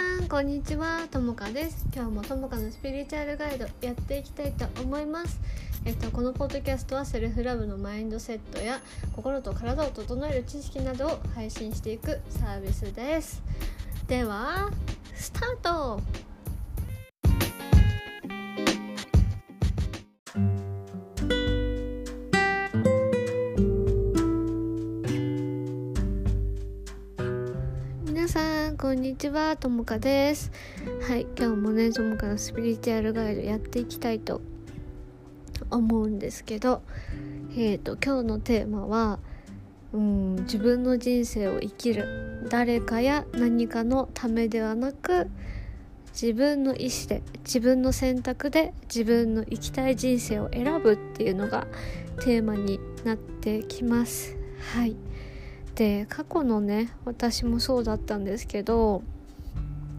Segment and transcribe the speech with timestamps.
[0.00, 1.06] さんこんにちは。
[1.10, 1.84] ともかです。
[1.94, 5.38] 今日もともかのスピリチュアルガイドやっていきたいと思います。
[5.84, 8.80] えっとこのポッドキャストはセルフラブのマインドセットや
[9.14, 13.42] 心と体を整える知識などを配信していくサービスです。
[14.06, 14.70] では
[15.14, 16.29] スタート。
[29.00, 30.52] にちはともかです。
[31.08, 34.42] はい今日もねともかのスピリチュアルガイドやっていきたいと
[35.70, 36.82] 思うんですけど
[37.52, 39.18] えーと今日のテーマは
[39.94, 42.46] うん自分の人生を生きる。
[42.50, 45.30] 誰かや何かのためではなく
[46.12, 51.66] 自分の意思で自分の選択で自分の生きたい人生を選ぶっていうのが
[52.20, 54.36] テーマになってきます。
[54.74, 54.94] はい。
[55.80, 59.02] で過去のね私もそうだったんですけど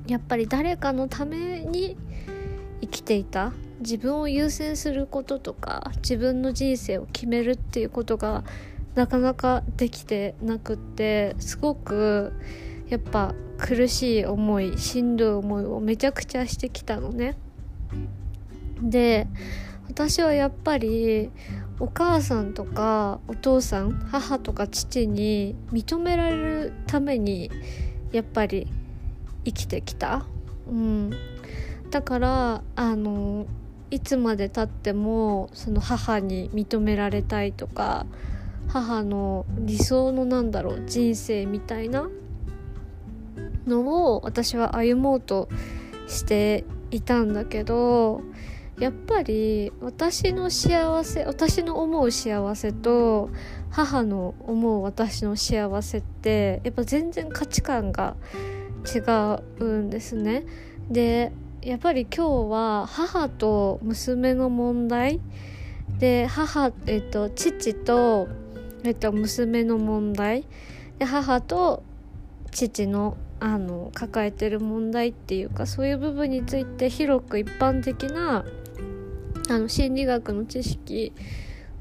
[0.06, 1.98] やっぱり誰かのために
[2.82, 8.44] 生きていた自分を優先することとか自分の人生を決めるっていうことが
[8.94, 12.32] なかなかできてなくってすごく
[12.88, 17.36] やっぱ苦しい思いしんどい思いをめちゃくちゃしてきたのね。
[18.84, 19.26] で
[19.90, 21.32] 私はやっぱり
[21.82, 27.50] お母さんとかお父さん母とか父に認められるために
[28.12, 28.68] やっぱり
[29.46, 30.28] 生きてきた。
[30.70, 31.12] うん、
[31.90, 33.48] だからあの
[33.90, 38.06] いつまでたってもその母に認められたいとか
[38.68, 42.08] 母の理想のなんだろう人生みたいな
[43.66, 45.50] のを私は歩もうと
[46.08, 48.22] していたんだけど
[48.80, 53.30] やっぱり私の幸せ私の思う幸せと
[53.70, 58.16] 母の思う私の幸せってやっぱ全然価値観が
[58.86, 59.00] 違
[59.60, 60.46] うんですね。
[60.90, 65.22] でやっぱり今日は母と娘の問題
[66.00, 68.28] で母、えっと、父と、
[68.84, 70.46] えっと、娘の問題
[70.98, 71.84] で母と
[72.50, 78.46] 父のあの抱えてる問題っていうかそういう部分について広く一般的な
[79.52, 81.14] あの心理学の知識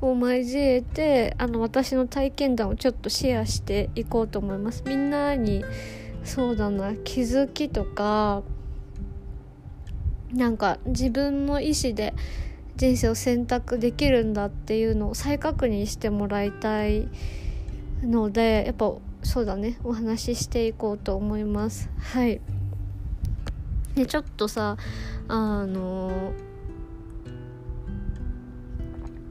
[0.00, 4.82] を交えてあの私の体験談をちょっとシェアしていこうと思います。
[4.86, 5.64] みんなに
[6.25, 8.42] そうだな気づきとか
[10.32, 12.14] なんか自分の意思で
[12.76, 17.08] 人生を選択できるんだっていうのを再確認してもらいたい
[18.02, 18.92] のでやっぱ
[19.22, 22.41] そうだねお話ししていこうと思いますはい
[23.94, 24.76] でちょっとさ
[25.28, 26.32] あの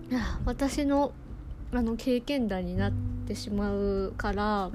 [0.46, 1.12] 私の
[1.72, 2.92] あの経験談になっ
[3.28, 4.72] てしまうから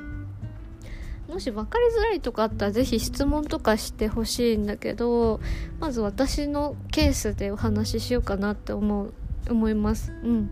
[1.28, 5.40] もし分かりづらいとかあったら是非質問とかしてほしいんだけど
[5.80, 9.12] まず私のケースでお話ししようかなって思う
[9.50, 10.12] 思います。
[10.22, 10.50] うん。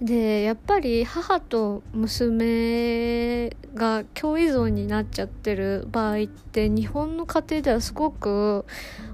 [0.00, 8.64] でやっぱり母と娘が共依存になっちゃってる場合って日本の家庭ではすごく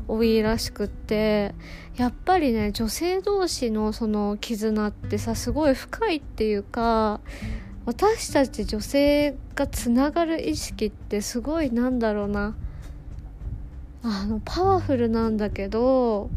[0.08, 1.54] 多いらしくって
[1.96, 7.20] やっぱりね女性同士のその絆ってさすごい深いっていうか
[7.86, 12.56] 私たち女性がつながる意識ってすごいなんだろうな
[14.02, 16.30] あのパワフルなんだけど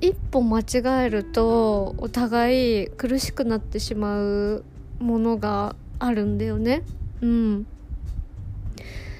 [0.00, 4.64] 一歩間違えるとお互い苦しくなってしまう
[5.00, 6.82] ものがあるんだよね。
[7.20, 7.66] うん。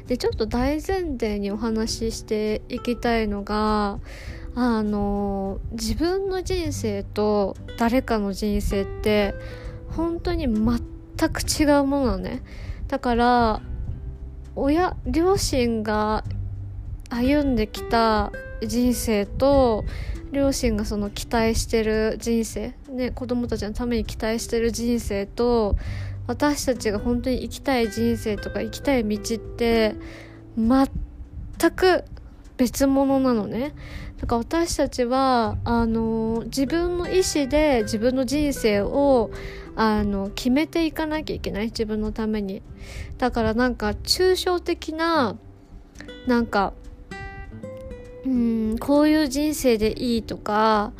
[0.06, 3.98] でちょっと大前提にお話ししていきたいのが
[4.60, 9.32] あの自分の人生と誰かの人生って
[9.90, 12.42] 本当に全く違うものなのね。
[12.88, 13.62] だから
[14.56, 16.24] 親両親が
[17.08, 19.84] 歩んできた人生と
[20.32, 25.76] 両親がその期待してる人生ね子供たちのために期待してる人生と
[26.26, 29.94] 私たちが本当に生きたい人生とか生きたい道って
[30.56, 32.04] 全く
[32.56, 33.72] 別物なのね。
[34.20, 39.30] だから私たちはあの自分の意思で自分の人生を
[39.76, 41.66] あの決めていかなきゃいけない。
[41.66, 42.62] 自分のために。
[43.16, 45.36] だからなんか抽象的な
[46.26, 46.72] なんか
[48.24, 50.92] うんこういう人生でいいとか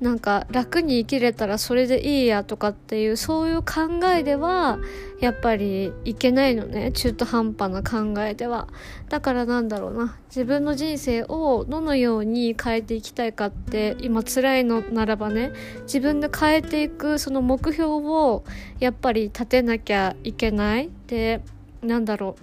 [0.00, 4.78] なんか楽に生きれたらそれでいいやとかっていうそういう考えでは
[5.20, 6.90] やっぱりいけないのね。
[6.92, 8.68] 中途半端な考えでは。
[9.10, 10.16] だからなんだろうな。
[10.28, 15.52] 自分の人生をどのように変えていきたいかって今辛いのならばね。
[15.82, 18.44] 自分で変えていくその目標を
[18.78, 20.88] やっぱり立てなきゃいけない。
[21.08, 21.42] で
[21.82, 22.36] なんだろ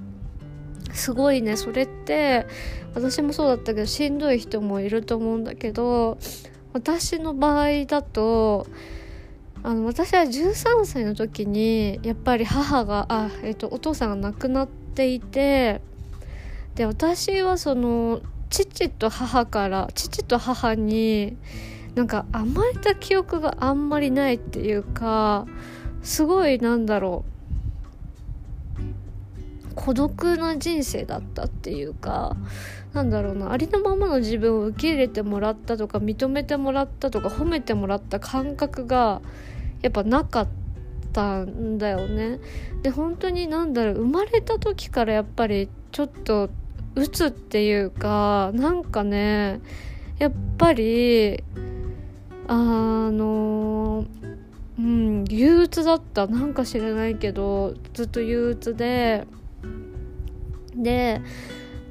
[0.92, 0.96] う。
[0.96, 2.46] すごいねそれって。
[2.94, 6.18] 私もそうだったけどしんどい人もいると思うんだけど
[6.74, 8.68] 私の場合だと
[9.64, 15.82] あの私は13歳の時にやっぱり母があ、えっと、お父さんが亡くなっていて
[16.76, 21.36] で私はその父と母から父と母に
[21.96, 25.48] なんか甘えた記憶があんまりないっていうか
[26.04, 27.38] すごいなんだろう
[29.76, 32.38] 孤独な人生だったっていうか
[32.98, 39.22] なんだろうなありのままの自分を受け入れてもらったとか認めてもらったとか褒めてもらった感覚が
[39.84, 40.48] やっぱなかっ
[41.14, 42.40] たんだよね。
[42.82, 46.50] で本当に何だろう生まれた時からやっぱりちょっと
[46.96, 49.62] 鬱っていうかなんかね
[50.18, 51.44] やっぱり
[52.48, 54.06] あの
[54.80, 59.28] うん憂鬱だったなんか知らないけどずっと憂鬱で
[60.76, 61.22] で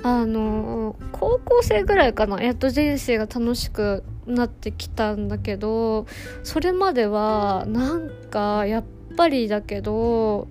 [0.08, 2.40] あの高校生ぐらいかな。
[2.40, 6.06] やっと人生が楽しくなってきたんだけど
[6.44, 8.84] それまではなんかやっ
[9.16, 10.46] ぱりだけど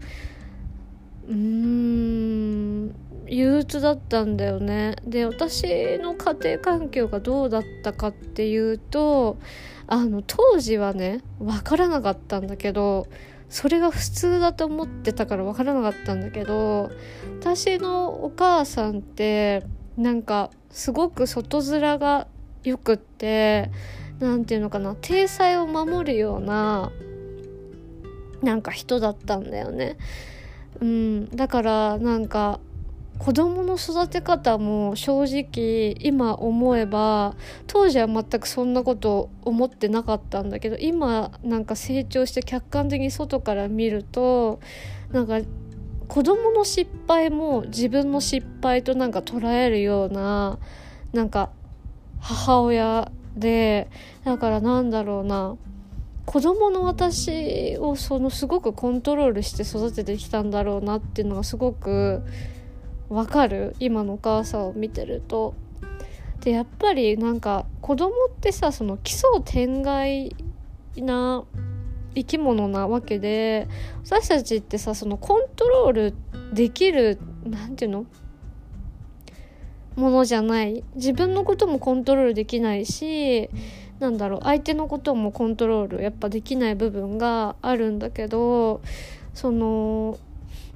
[1.29, 2.95] うーん
[3.27, 4.97] 憂鬱だったんだよね。
[5.07, 5.63] で私
[5.99, 9.37] の家庭環境がどうだったかっていうと
[9.87, 13.07] あの当時はね分からなかったんだけど
[13.55, 16.91] それが普通だと思ってたから分からなかったんだけど
[17.39, 19.63] 私のお母さんって
[19.95, 22.27] なんかすごく外面が
[22.65, 23.71] よくって
[24.19, 26.91] 何て言うのかな体裁を守るような
[28.43, 29.95] なんか人だったんだよね。
[30.81, 32.59] うん、だからなんか
[33.17, 37.35] 子供の育て方も正直今思えば
[37.65, 44.59] 当時は全くそんなこと思ってなかったんだけど今なんか成長して客観的に外から見ると
[45.11, 45.39] なんか
[46.07, 50.59] 子供の失敗も自分の失敗となんか捉えるような
[51.13, 51.49] なんか
[52.19, 53.89] 母親で
[54.23, 55.57] だからなんだろうな
[56.25, 62.23] 子供の私をそのすごくコントロールして育ててきたんだろうなっていうのがすごく
[63.09, 63.75] わかる？
[63.79, 65.53] 今のお母さんを見てると。
[66.41, 70.35] でやっぱりなんか子供ってさその奇想天外
[70.97, 71.43] な
[72.13, 73.67] 生き物なわけで
[74.03, 76.13] 私たちってさそのコントロール
[76.53, 78.05] できる何て言うの？
[79.95, 80.83] ものじゃない。
[80.95, 83.49] 自分のこともコントロールできないし
[83.99, 88.81] なんだろう相手のこともコントロールやっぱできない部分があるんだけど
[89.33, 90.17] その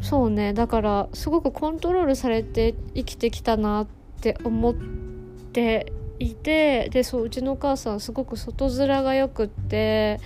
[0.01, 0.54] そうね。
[0.54, 3.88] だからすごくコントロールされて生きてきたなっ
[4.22, 10.19] て思っていてでそううちのお母さんすごく外面がよくって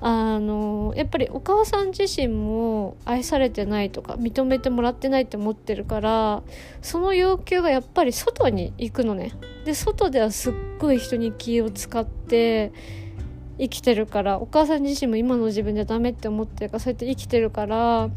[0.00, 6.42] あのやっぱりお母さん自身も愛されてないとか認めてもらってないって思ってるから
[6.80, 9.32] その要求がやっぱり外に行くのね。
[9.64, 12.72] で外ではすっごい人に気を使って
[13.58, 18.10] 生きてるからお母さん自身も今の自分じゃダメって思ってるからそうやって生きてるから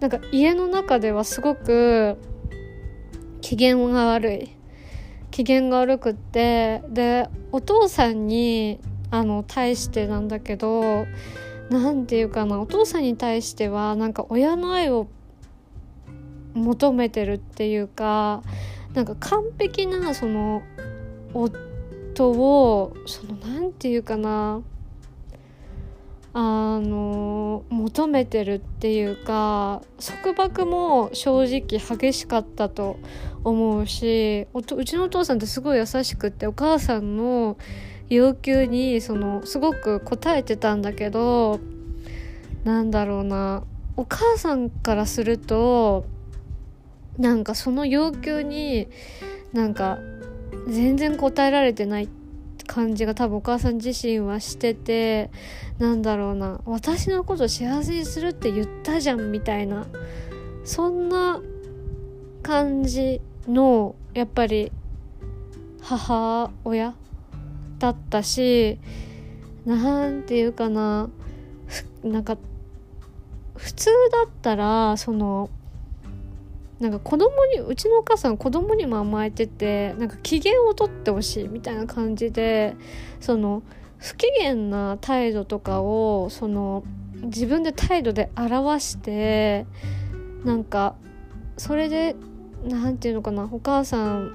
[0.00, 2.16] なんか家の中ではすごく
[3.40, 4.56] 機嫌が悪い。
[5.30, 11.06] 機嫌が悪くってでお父さんにあの対してなんだけど
[11.68, 15.08] 何て言うかなお父さんに対してはなんか親の愛を
[16.54, 18.42] 求めてるっていうか
[18.94, 20.62] なんか完璧なその
[21.34, 24.62] 夫をその何て言うかな
[26.38, 32.98] あの求めてるっていうか束縛も正直激しかったと
[33.42, 37.56] 思うしうちのお父さんってすごい優しくってお母さんの
[38.10, 41.58] 要求にそのすごく応えてたんだけど
[42.64, 43.64] なんだろうな
[43.96, 46.04] お母さんからすると
[47.16, 48.88] なんかその要求に
[49.54, 49.98] なんか
[50.68, 52.25] 全然応えられてないって
[52.66, 55.30] 感じが多分お母さん自身はしてて
[55.78, 59.86] なんだろうな私のこと幸せにするって言ったじゃんみたいな
[60.64, 61.40] そんな
[62.42, 64.72] 感じのやっぱり
[65.80, 66.94] 母親
[67.78, 68.78] だったし
[69.64, 71.08] なんていうかな
[72.02, 72.36] なんか
[73.56, 75.50] 普通だったらその
[76.80, 82.76] なんか子供にうちのお母さん子供にも甘えててなんか機嫌をとってほしいみたいな感じで
[83.18, 83.62] その
[83.98, 86.84] 不機嫌な態度とかをその
[87.22, 89.64] 自分で態度で表して
[90.44, 90.96] なんか
[91.56, 92.14] それで
[92.62, 94.34] 何て言うのかなお母さん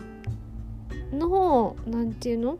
[1.13, 2.57] の何て言うの？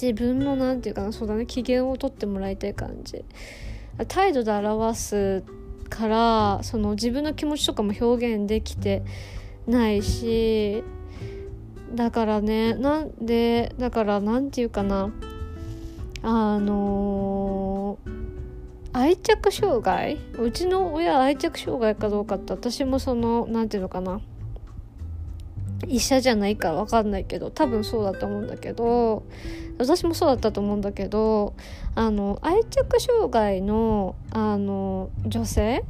[0.00, 3.24] 自分の何て言うかなそうだね機嫌をとってもらいたい感じ。
[4.08, 5.44] 態度で表す
[5.90, 9.02] からその自分の気持ちとかも表現できて
[9.66, 10.82] ないし
[11.94, 15.10] だからねなんでだから何て言うかな
[16.22, 18.30] あのー
[18.92, 20.18] 愛着障害？
[20.36, 24.20] うちの親愛着障害かどうかって私もその何て言うのかな
[25.88, 29.24] 医者じゃないから分かんないけど多分そうだと思うんだけど
[29.78, 31.54] 私もそうだったと思うんだけど
[31.94, 35.84] あの愛着障害のあの女性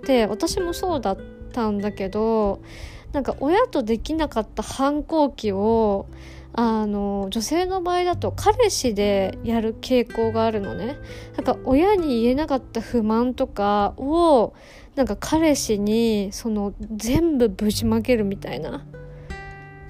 [0.02, 1.18] て私もそうだっ
[1.52, 2.60] たんだけど
[3.12, 6.06] なんか親とできなかった反抗期を
[6.52, 10.98] あの女性の場合だと彼氏でやる傾向があるのね。
[11.36, 14.54] なんか親に言えなかった不満とかを
[14.94, 18.84] なんか彼氏にその全部ぶちまけるみたいな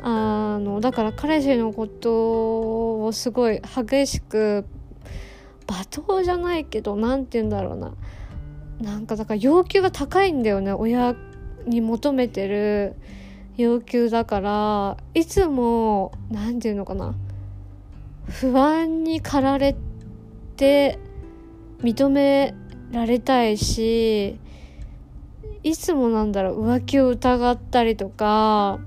[0.07, 4.67] あのだから彼氏のことをすごい激しく
[5.67, 7.95] 罵倒じゃないけど何て言うんだろうな。
[8.83, 10.75] なんかだから要求が高いんだよね。
[10.75, 11.17] 親
[11.67, 12.97] に求めてる
[13.57, 17.15] 要求だからいつも何て言うのかな。
[18.27, 19.75] 不安に駆られ
[20.59, 20.99] て
[21.81, 22.55] 認め
[22.93, 24.39] られたいし
[25.63, 28.81] いつもなんだろう浮気を疑ったりとか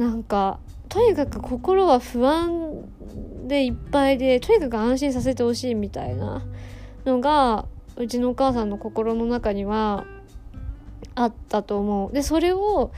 [0.00, 2.88] なんかとにかく心は不安
[3.46, 6.42] でいっぱいでとにかく安心させてほしいみたいな
[7.04, 7.66] のが
[7.96, 10.06] うちのお母さんの心の中には
[11.14, 12.12] あったと思う。
[12.12, 12.92] でそれを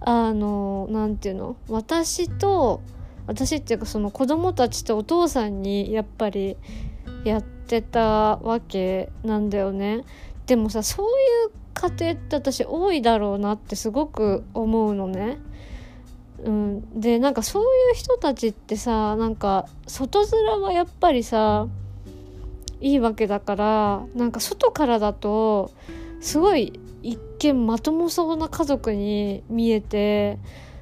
[0.00, 2.82] あの何て言うの私と
[3.28, 6.56] 私っていうかその子供たちとお父さんにやっぱり
[7.24, 8.00] やってた
[8.38, 10.04] わけなんだよね。
[10.46, 11.10] でもさそうい
[11.46, 15.38] う家庭って私多いだろうなってすごく思うのね。
[16.44, 21.66] うん、でなんかそういう人たちってさなんか外面はやっぱりさ
[22.80, 25.72] いいわけだからなんか外からだと
[26.20, 30.38] すごい一見まともそうな家族に見えて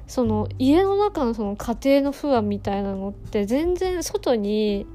[0.07, 4.85] その家の中のその家庭の不安みたいなのって全然外に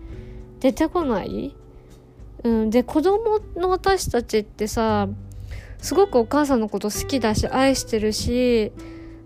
[0.60, 1.54] 出てこない、
[2.44, 5.08] うん、で子供の私たちってさ
[5.78, 8.72] すごくお母さんのこと好きだし愛してるし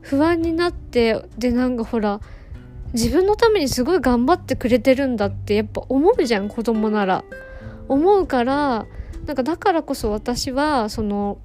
[0.06, 2.20] 不安になってでなんかほら
[2.92, 7.24] 自分のためにすごい頑張ってくれてるんだってやっぱ思うじゃん子供なら。
[7.88, 8.86] 思うから
[9.26, 11.38] なんかだからこそ私はその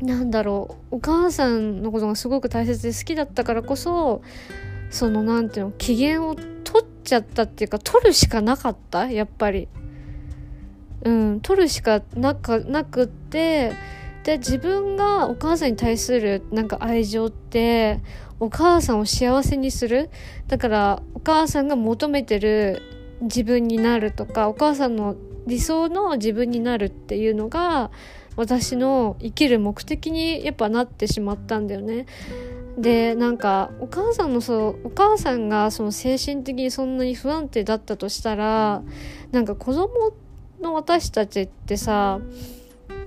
[0.00, 4.22] なんだろうお母さんのことがすごく大切で好きだったからこそ
[4.90, 9.68] そのなんていうの機嫌を取っちゃったっていうか取るしかなかったやっぱり
[11.04, 13.72] うん取るしかなかなくって
[14.24, 18.00] で自分がお母さんに対するなんか愛情って
[18.40, 20.10] お母さんを幸せにする
[20.48, 22.82] だからお母さんが求めてる
[23.20, 25.14] 自分になるとかお母さんの
[25.46, 27.90] 理想の自分になるっていうのが
[28.36, 32.06] 私の生きる目的にやっぱなってしまったんだよね。
[32.76, 38.82] でなんかお母さんのそうお母さんがその精神的にそんなに不安定だったとしたら
[39.30, 40.12] なんか子供
[40.60, 42.18] の私たちってさ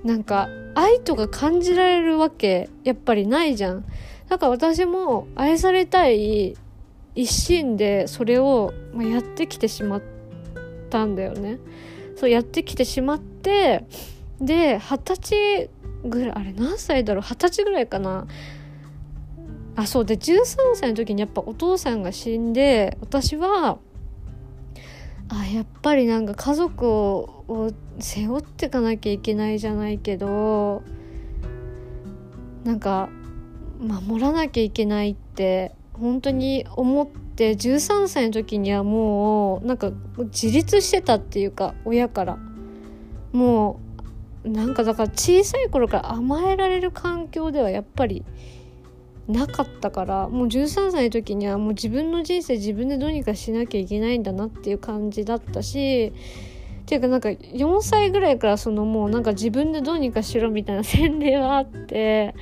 [0.04, 3.84] なんか愛とか感じられるわけやっぱりないじゃん。
[4.28, 6.56] だから私も愛されたい
[7.14, 10.02] 一心でそれをやってきてしまっ
[10.90, 11.58] たんだよね。
[12.16, 13.84] そうやってきてしまって
[14.40, 15.70] で二十歳
[16.04, 17.22] ぐらいあれ何歳だろう？
[17.22, 18.26] 二十歳ぐらいかな
[19.76, 23.78] あそうで13歳の時にやっぱお父さんが死んで私は
[25.28, 27.37] あやっぱりなんか家族を
[27.98, 30.82] 背負ってかなきゃいけないじゃないけど
[32.64, 33.08] なんか
[33.80, 42.38] 守らなきゃいけないって本当に思って13歳の時にはもうなんか自立してたっていうか親から。
[43.32, 43.80] も
[44.44, 48.24] うなんかだから小さい頃から甘えられる環境ではやっぱり
[49.26, 56.14] なかったからもう13歳の時にはもう自分の人生自分でどうにかしなきゃいけないんだなっていう感じだったし
[56.88, 62.34] ていうかなんか4歳ぐらいからそのもうなんか自分でどうにかしろみたいな洗礼はあって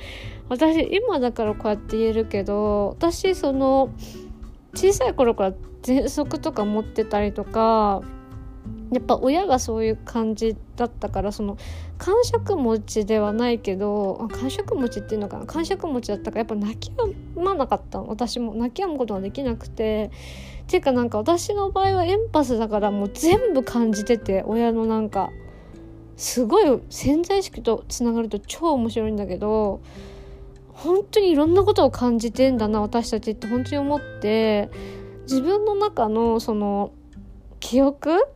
[0.47, 3.89] 私今だからこうやって言えるけど私その
[4.73, 8.01] 小さい頃から喘息とか持ってたりとか
[8.93, 11.57] やっぱ親がそういう感じだったからその
[11.97, 20.09] 感触持ちではないけど感触持ちっていうのかな感触持ちだったからやっぱ泣き止まなかった私も泣き止むことができなくて
[20.67, 25.31] っていうかなんか私の場合はエンパスだからもう全部感じてて親のなんか
[26.17, 29.79] すごい潜在意識とつながると超面白いんだけど
[30.73, 34.69] 本当にいろんなことを感じてんだな私たちって本当に思って
[35.21, 36.91] 自分の中のその
[37.61, 38.27] 記憶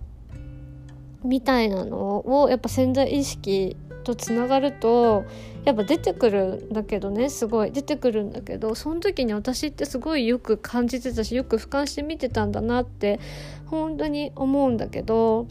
[1.26, 5.26] みたいなのをやっぱ潜在意識とつながると
[5.66, 7.72] やっぱ出てくるんだけどねすごい。
[7.72, 13.20] 出てくるんだけどその時に私ってすごいよく感じてたしよく俯瞰して見てたんだなって
[13.68, 15.48] 本当に思うんだけど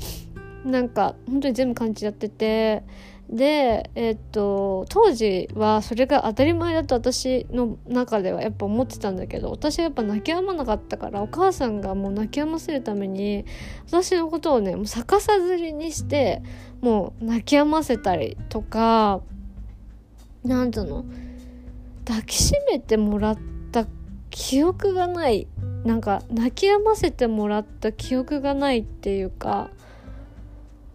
[0.65, 2.83] なんか本当に全部感じちゃってて
[3.31, 13.45] で、えっと、当時はそれが当たり前だと私の中ではやっぱ思ってたんだけど私はやっぱ泣き止まなかったからお母さんがもう泣き止ませるために
[13.87, 16.43] 私のことをねもう逆さずりにして
[16.81, 19.21] もう泣き止ませたりとか
[20.43, 21.05] なんてうの
[22.05, 23.39] 抱きしめてもらっ
[23.71, 23.87] た
[24.31, 25.47] 記憶がない
[25.85, 29.71] なんか泣き止ませてもらった記憶がないっていうか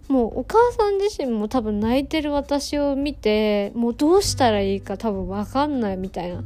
[0.07, 6.43] もうお母さん自身も多分泣いてる私を見てもうどうしたらいいか多分分かんないみたいな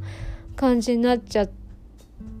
[0.56, 1.50] 感じになっちゃっ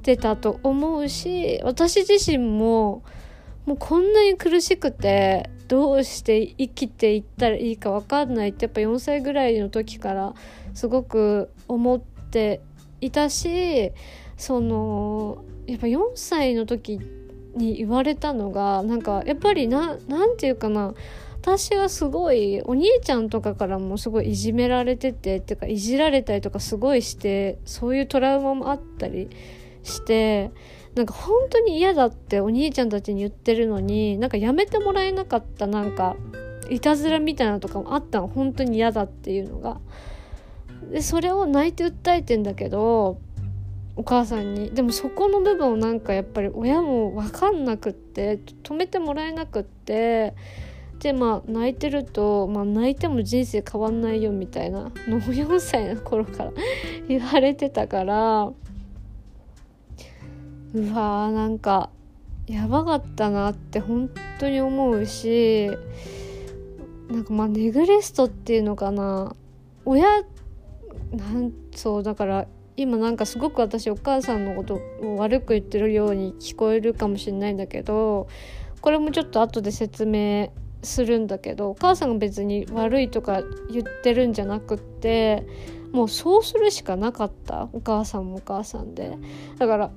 [0.02, 3.02] てたと思うし私自身も
[3.66, 10.34] もうこんなに苦しくてどうして生きていったらいいか分かんないってやっぱ4歳ぐらいの時から
[10.74, 12.60] すごく思って
[13.00, 13.92] いたし
[14.36, 17.19] そのやっぱ4歳の時って
[17.56, 20.94] に言われたのがなんかやっぱりな何て言うかな
[21.40, 29.30] 私はすごいお兄ちゃんとかからもすごいいじめられててっていうかいじられたりとかすごいしてそういうトラウマもあったり
[29.82, 30.50] して
[30.94, 36.16] なんか本当に嫌だってお兄ちゃんたちに言ってるのになんかやめてもらえなかったなんか
[36.68, 39.80] いたずらみたいなとかもあったの本当に嫌だっていうのが。
[40.90, 43.20] でそれを泣いて訴えてんだけど
[43.96, 44.70] お母さんに。
[44.70, 50.34] でもそこの部分をなんかやっぱり親も分かんなくって止めてもらえなくって
[51.00, 56.52] でまあ泣いてると、まあ、泣いても人生変わんないよみたいなのを4歳の頃から
[57.08, 58.52] 言われてたから
[60.74, 61.90] うわーなんか
[62.46, 65.70] やばかったなって本当に思うし
[67.08, 69.34] なんかまあネグレストっていうのかな。
[69.84, 70.06] 親
[71.12, 72.46] なんそうだから
[72.80, 78.26] 今なんかすごく私お母さんのことを悪く言ってるように聞こえるかもしれないんだけど
[78.80, 80.50] これもちょっと後で説明
[80.82, 85.46] するんだけどお母さんが別に悪いとか言ってるんじゃなくって
[85.92, 89.18] もうそうするしかなかったお母さんもお母さんで。
[89.58, 89.90] だから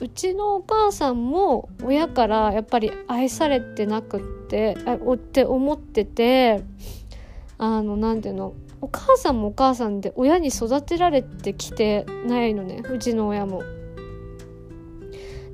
[0.00, 6.64] うちのお母さんも親からやっぱり愛されてなくってあって思ってて
[7.56, 13.62] あの何ていうのお母さんもお母さんで親に育てられてきてないのねうちの親も。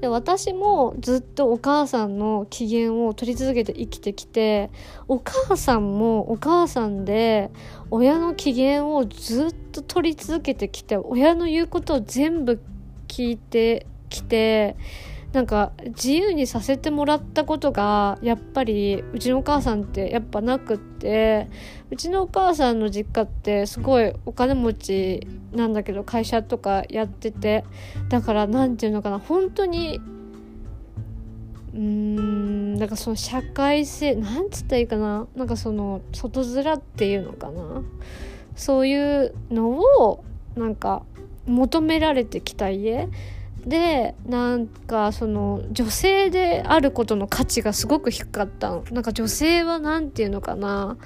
[0.01, 4.71] で私もずっとお母さんの機嫌を取り続けて生きてきて
[5.09, 7.51] お母さんもお母さんで
[7.91, 12.61] 親の機嫌をずっと取り続けてきて親の言うことを全部
[13.09, 14.77] 聞いてきて
[15.33, 21.49] なんか自由にさせてもらったことがやっぱりうちのお母さんってやっぱなくって
[21.91, 27.65] うちのお母さんの実家ってすごいお金持ちなんだけど会社とかやってて
[28.09, 30.01] だから何て言うのかな本当に
[31.75, 37.83] うーんなんかその社会性なんつったらいいかななんかその外面っていうのかな
[38.57, 40.25] そういうのを
[40.57, 41.03] なんか
[41.47, 43.09] 求められてきた家
[43.67, 48.71] でなんかその女性であることの価値がすごく低かった。
[48.71, 50.97] のなんか女性は何て言うのかな。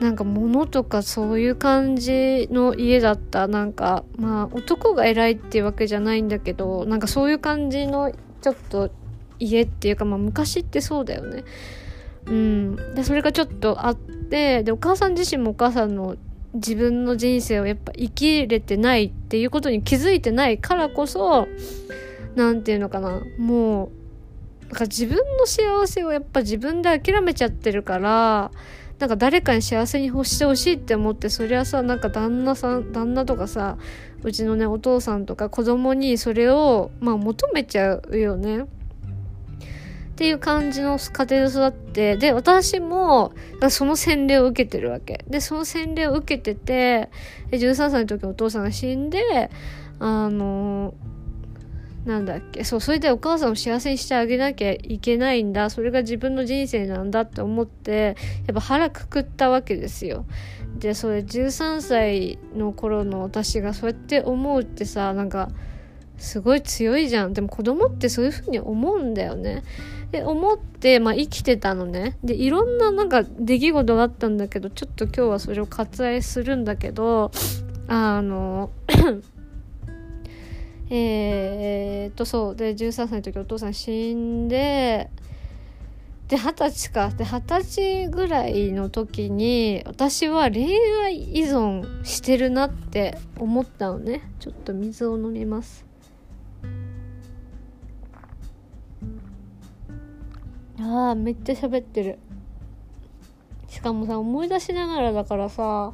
[0.00, 3.48] なんか物とかそういう感じの家だった。
[3.48, 8.90] なんかまあ男が偉いっていうわけじゃないんだけどなんかそういう感じのちょっと
[9.38, 11.44] 家っていうかまあ昔ってそうだよね。
[12.26, 12.94] うん。
[12.94, 16.16] でそれがちょっとあってでお母さん自身もお母さんの
[16.54, 21.48] 自分の人生をやっぱ生きれてないっていうことに気づいてないからこそ
[22.36, 23.90] 何て言うのかなもう
[24.62, 28.50] なんか自分の幸せをやっぱ自分で諦めちゃってるから
[28.98, 33.76] なんか誰かに幸せに欲してほしいって思ってそりゃさなんか旦那さん旦那とかさ
[34.22, 38.64] うちのねお父さんとか子供にそれをまあ求めちゃうよね。
[40.14, 43.32] っていう感じの家庭で育って、で、私も、
[43.68, 45.24] その洗礼を受けてるわけ。
[45.28, 47.10] で、その洗礼を受けてて、
[47.50, 49.50] 13歳の時お父さんが死んで、
[49.98, 50.94] あの、
[52.04, 60.26] なんだっけ、そう、それでお母さんを幸せにしてあげなきゃいけないんだ、それが自分の人生なんだって思って、やっぱ腹くくったわけですよ。
[60.78, 65.50] で、それ13歳の頃の私がそうやって思うってさ、なんか、
[66.18, 67.32] すごい強いじゃん。
[67.32, 69.62] でも子供ってそういう風に思うんだよね。
[70.14, 72.16] で思って、まあ、生きてたのね。
[72.22, 77.32] でいろんななんか出来事があったんだけどちょっと今日はそれを割愛するんだけど
[77.88, 78.70] あの
[80.88, 82.54] え、っとそう。
[82.54, 85.10] で13歳の時お父さん死んで
[86.28, 87.08] で二十歳か。
[87.08, 94.22] で二十歳ぐらいの時に私は恋愛依存してるなって思ったのね。
[94.38, 95.84] ちょっと水を飲みます。
[100.78, 102.18] あーめっちゃ喋ってる。
[103.68, 105.92] しかもさ思い出しながらだからさ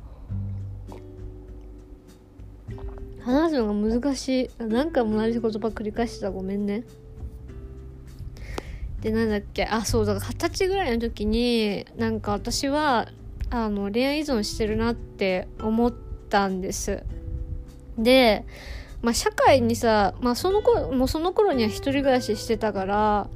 [3.23, 4.51] 話すのが難しい。
[4.59, 6.31] 何回も同じ言葉繰り返してた。
[6.31, 6.85] ごめんね。
[9.03, 9.64] でなんだっけ。
[9.64, 13.09] あそうだから二十歳ぐらいの時になんか私は
[13.51, 15.95] あの恋愛依存してるなって思っ
[16.29, 17.03] たんです。
[17.99, 18.45] で
[19.03, 23.29] まあ社会にさまあその頃もうその頃には一人暮らししてたから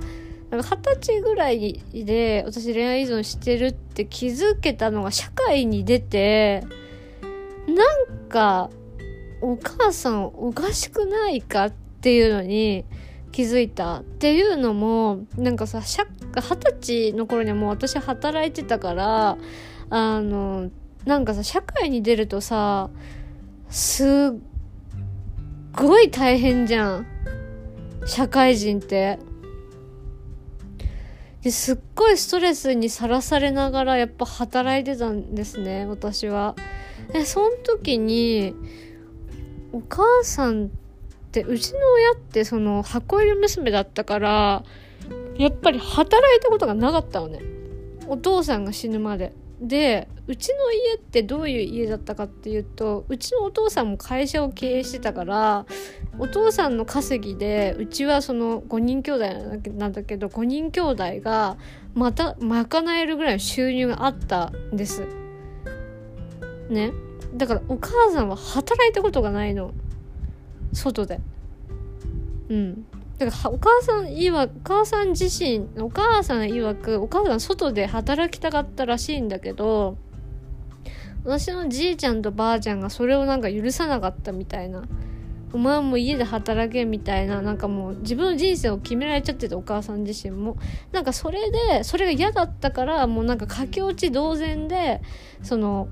[0.57, 6.65] なんか二十歳ぐらいで私恋愛依存してるって気づけたのが社会に出て
[7.67, 8.71] なんか
[9.41, 12.85] お母さんおかしくないかっていうのに
[13.33, 19.37] 気づいたっていうのもなんかさ二十歳の頃にはもう私働いてたから
[19.91, 20.71] あの
[21.05, 22.91] なんかさ社会に出るとさ
[23.69, 24.09] すっ
[25.75, 27.07] ごい大変じゃん。
[28.07, 29.19] 社会人って。
[31.45, 36.57] ですっごいストレスにさらされながらやっぱ働いてたんですね私は。
[37.13, 38.55] えその時に
[39.71, 40.69] お母さんっ
[41.33, 44.65] てうちの親ってその箱入り娘だったから
[45.37, 47.41] やっぱり働いたことがなかったのね。
[48.09, 49.35] お父さんが死ぬまで。
[49.61, 55.67] でうちの家ってどういう家だったかっていうとうちのお父さんも会社を経営してたから
[56.19, 59.27] お父さんの稼ぎでうちはその5人兄弟
[59.77, 61.57] なんだけど5人兄弟が
[61.95, 65.07] また賄えるぐらいの収入があったんです。
[66.69, 66.93] ね。
[67.35, 69.73] だからお母さんは働いたことがないの。
[70.73, 71.21] 外で。
[72.49, 72.87] うん。
[73.25, 79.97] だからお母さんいわお母さん自身お母さん曰くお母さん外で働きたかったらしいんだけど
[81.25, 84.85] 私のじいちゃんとばあちゃんがそれをなんか許さなかったみたいな
[85.55, 90.57] お前も家で働けみたいななんかもう自分の人生を決められちゃってたお母さん自身も。
[90.91, 95.01] なんかそれでそれが嫌だったからもうなんか駆け落ち同然で
[95.43, 95.89] その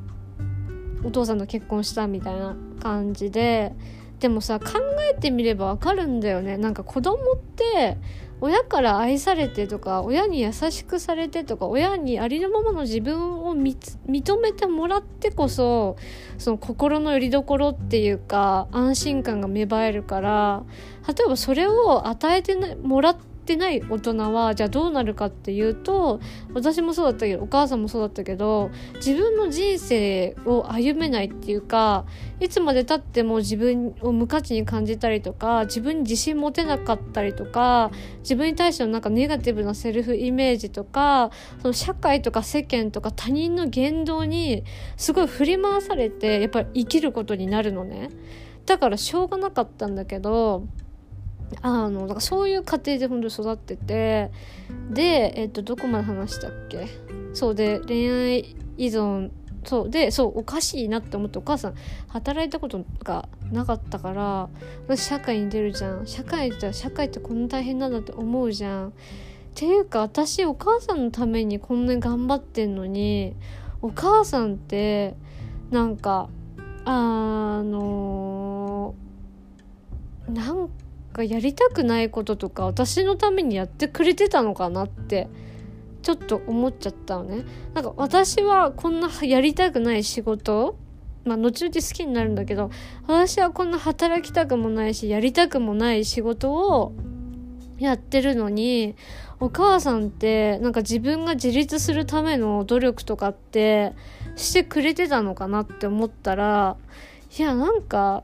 [1.05, 3.73] お父さんと結婚したみたいな感じで
[4.23, 4.79] でもさ考
[5.11, 6.57] えてみればわかるんだよね。
[6.57, 7.99] なんか子供って
[8.41, 15.97] 親から愛されてとか親に優しくされてとか親にありのままの自分を認めてもらってこそ
[16.39, 20.63] その心の拠り所っていうか安心感が芽生えるから
[21.09, 26.21] 例えばそれを与えてもらってってない大人はじゃあどうなるかっていうと
[26.55, 32.05] 私もそうだったけどお母さんもそうだったけど自分の人生を歩めないっていうか
[32.39, 44.63] いつまでたっても自分を無価値に感じたりとか自分に自信持てなかったりとか自分に対してのなんかネガティブなセルフイメージとかその社会とか世間とか他人の言動に
[44.97, 48.11] すごい振り回されてやっぱり生きることになるのね。
[48.67, 50.67] だからしょうがなかったんだけど
[51.61, 54.31] あのだからそういう家庭で本当に育ってて
[54.91, 56.89] で、えっと、どこまで話したっけ？
[57.35, 59.31] そうで恋愛依存
[59.65, 61.75] そうでそうおかしいなって思ってお母さん
[62.09, 64.49] 働いたことがなかったから
[64.89, 66.07] 私社会に出るじゃん。
[66.07, 68.89] 社会って社会ってこんな大変なんだって思うじゃん。
[68.89, 68.93] っ
[69.55, 73.37] ていうか私お母さんのためにこんなに頑張ってんのに
[73.83, 75.15] お母さんって
[75.71, 76.29] なんか
[76.85, 78.95] あの
[80.29, 80.71] なん
[81.13, 85.29] がやりたくないこととか私のためにやってくれてたのかなって
[86.03, 87.45] ちょっと思っちゃったのね。
[87.75, 90.77] なんか私はこんなやりたくない仕事
[91.25, 92.71] まあ後々好きになるんだけど
[93.07, 96.93] 私はこんな働きたくもないしやりたくもない仕事を
[97.79, 98.97] やってるのに
[99.41, 103.93] お母さんってなんか自分が自立するための努力とかって
[104.37, 106.77] してくれてたのかなって思ったら
[107.39, 108.23] いやなんか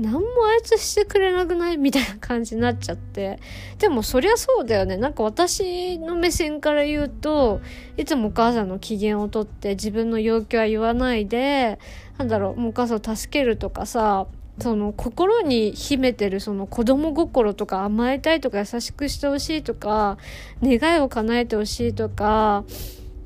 [0.00, 1.76] 何もあいつしてくれなくない？
[1.76, 3.38] みたいな感じになっちゃって。
[3.78, 4.96] でもそりゃそうだよね。
[4.96, 7.60] なんか私の目線から言うと、
[7.96, 11.78] いつもお母さんの機嫌をとって自分の要求は言わないで、
[12.18, 14.26] なんだろう、もうお母さんを助けるとかさ、
[14.58, 20.18] その心に秘めてるその子供心とか甘えたいとか優しくしてほしいとか、
[20.62, 22.64] 願いを叶えてほしいとか、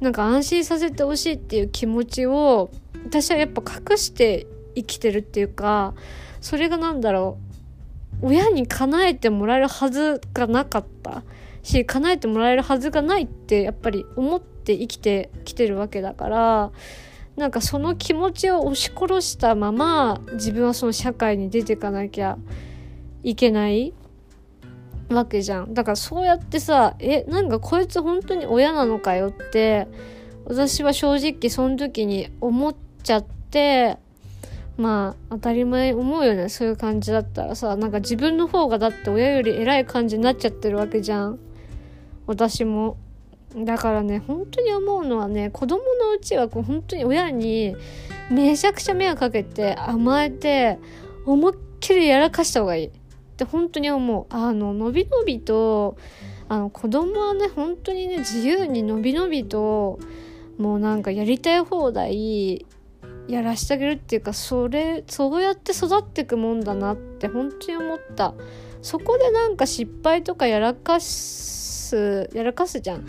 [0.01, 2.71] なんか安心させてほしいっていう気持ちを
[3.05, 5.95] 私はやっぱ隠して生きてるっていうか
[6.41, 7.39] それが何だろ
[8.23, 11.23] う親に叶えてもらえるはずがなかった。
[11.63, 16.73] し叶えてもらえるはずがないってやっぱり思って生きてきてるわけだから
[17.37, 22.37] なんかその気持ちを押し殺したまま自分はその社会に出ていかなきゃ
[23.23, 23.95] いけない。
[25.11, 25.75] わけじゃん。
[25.75, 29.87] だからそうやってさえなんかこいつ本当に親なのかよって
[30.47, 33.99] 私は正直その時に思っちゃって
[34.77, 36.49] まあ当たり前思うよね。
[36.49, 41.39] そういう感じだったらさなんか自分の方がだって親より偉い感じになっちゃってるわけじゃん。
[42.27, 42.97] 私も。
[43.57, 47.77] だからね本当に思うのはね子供のうちはこう本当に親に
[48.29, 50.81] めちゃくちゃ迷惑かけて甘えて
[51.25, 52.87] 思いっきりやらかした方がいい。
[52.87, 52.91] っ
[53.37, 54.27] て本当に思う。
[54.31, 55.97] あののびのびと
[56.49, 60.01] あの子供はね本当にね自由にのびのびと
[60.59, 62.67] もうなんかやりたい放題
[63.29, 68.35] やらしてあげるっていうかそれそうやって育っていくもんだなって本当に思った。
[68.83, 73.07] そこでなんか失敗とかやらかすやらかすじゃん。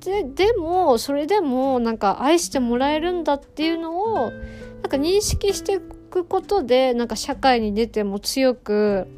[0.00, 9.08] ででもそれでもなんか愛してもらえるんだっていうのをなんか認識していくことでなんか社会に出ても強く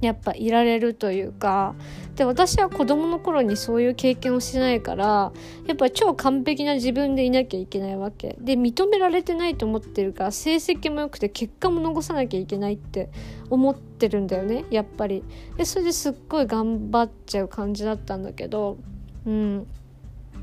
[0.00, 1.74] やっぱいられるというか
[2.16, 5.32] で私は子供の頃にそういう経験をしないから
[5.66, 8.36] やっぱ超完璧な自分でいなきゃいけないわけ。
[8.40, 13.10] で認められてないと思ってるから成績も良くて結果も残さなきゃいけないって
[13.50, 15.24] 思ってるんだよねやっぱり。
[15.56, 18.78] でそれですっごい頑張っちゃう感じだったんだけど
[19.26, 19.66] うん。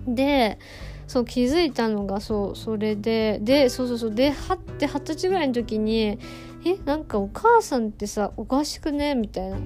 [0.08, 0.60] で
[1.08, 6.18] そう気づいたのがそうそれででそうそうそうではって二十歳ぐらいの時に
[6.66, 9.16] えなんかお母さんってさおかしくね？
[9.16, 9.58] みたいな。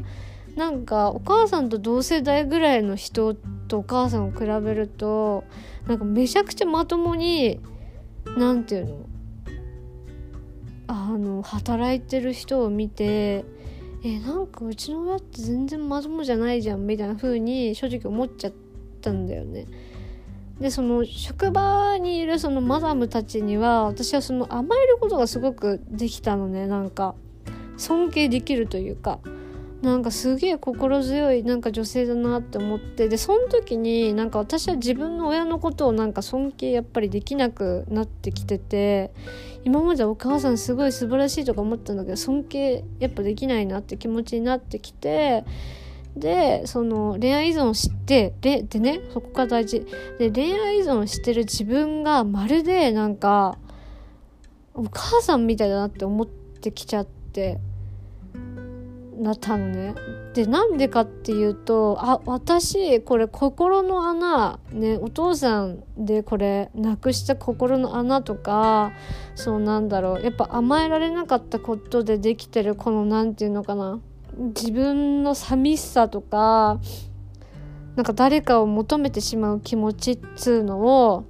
[0.55, 5.43] なんかお母さんと同世代ぐらいの人とお母さんを比べると
[5.87, 7.59] なんかめちゃくちゃまともに
[8.37, 9.05] 何て言うの？
[10.87, 13.45] あの働いてる人を見て
[14.03, 18.53] えなんかうちの親って全然まともじゃないじゃんみたいな風に正直思っちゃっ
[19.01, 19.67] たんだよね。
[20.59, 26.67] でその職場にいるそのマダムたちには私はその甘えることがすごくできたのね。
[26.67, 27.15] なんか
[27.77, 29.19] 尊敬できるというか。
[29.81, 33.07] なんかすげえ心強いなんか女性だなって思って。
[33.09, 39.11] でその時になんか私は自分の親のことをなんか尊敬やっぱりできなくなってきてて
[39.63, 45.45] 今までお母さんすごい素晴らしいとか思ったんだけど尊敬やっぱできないなって気持ちになってきて
[46.19, 49.85] でその恋愛依存を知ってででねそこが大事。
[50.19, 53.57] で恋愛依存してる自分がまるでなんか
[54.73, 57.59] お母さんみたいだなって思ってきちゃって
[59.19, 59.95] なったのね。
[60.33, 68.91] でなんでかっていうとあ私これ心の穴ねお父さんでこれなくした心の穴とか
[69.33, 70.23] そうなんだろう。
[70.23, 73.99] やっぱ甘えられなかったことでできてるこの何て言うのかな。
[74.37, 76.79] 自分の寂しさとか
[77.95, 81.25] なんか誰かを求めてしまう気持ちっつうのを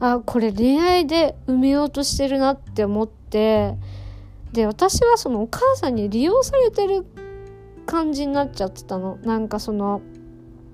[0.00, 3.74] あこれ恋愛で埋めようとしてるなって思って
[4.52, 7.04] で私はそのお母さんに利用されてる
[7.84, 9.18] 感じになっちゃってたの。
[9.22, 10.00] なんかその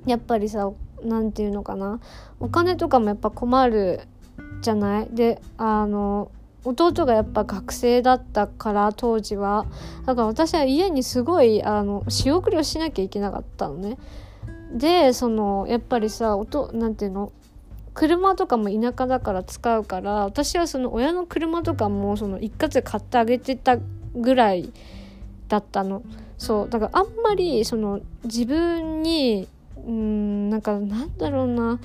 [0.07, 0.71] やっぱりさ
[1.03, 2.01] 何て言うのかな。
[2.39, 4.01] お金とかもやっぱ困る
[4.63, 5.09] じゃない？
[5.11, 6.31] であの
[6.65, 9.67] 弟がやっぱ学生だったから当時は
[10.07, 13.99] だから私は家にすごいあの仕送りをしなきゃいけなかったのね。
[14.73, 17.33] でそのやっぱりさ音なんていうの？
[17.93, 23.77] 車とかも田舎だから使うから私はその親の車とかもその一括で買ってあげてた
[24.17, 24.73] ぐらい
[25.47, 26.03] だったの。
[26.37, 29.47] そうだからあんまりその自分に
[29.87, 31.79] うんなんかなんだろうな。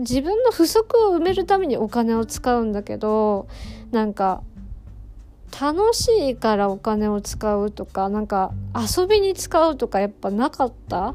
[0.00, 3.46] 自分の不足を埋めるためにお金を使うんだけど
[3.90, 4.42] なんか
[5.60, 11.14] 楽しいからお金を使うとかなんか遊びに使うとかやっぱなかった？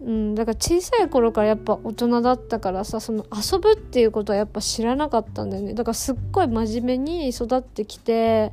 [0.00, 5.74] うん、だから小さい頃からやっぱ大人だったからさその遊ぶっていうことはやっぱ知らなかったんだよね。
[5.74, 8.52] だからすっごい真面目に育ってきて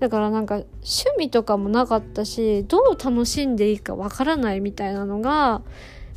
[0.00, 5.60] だからなんか趣味とかもなかったしどう楽しんでいいかわからないみたいなのが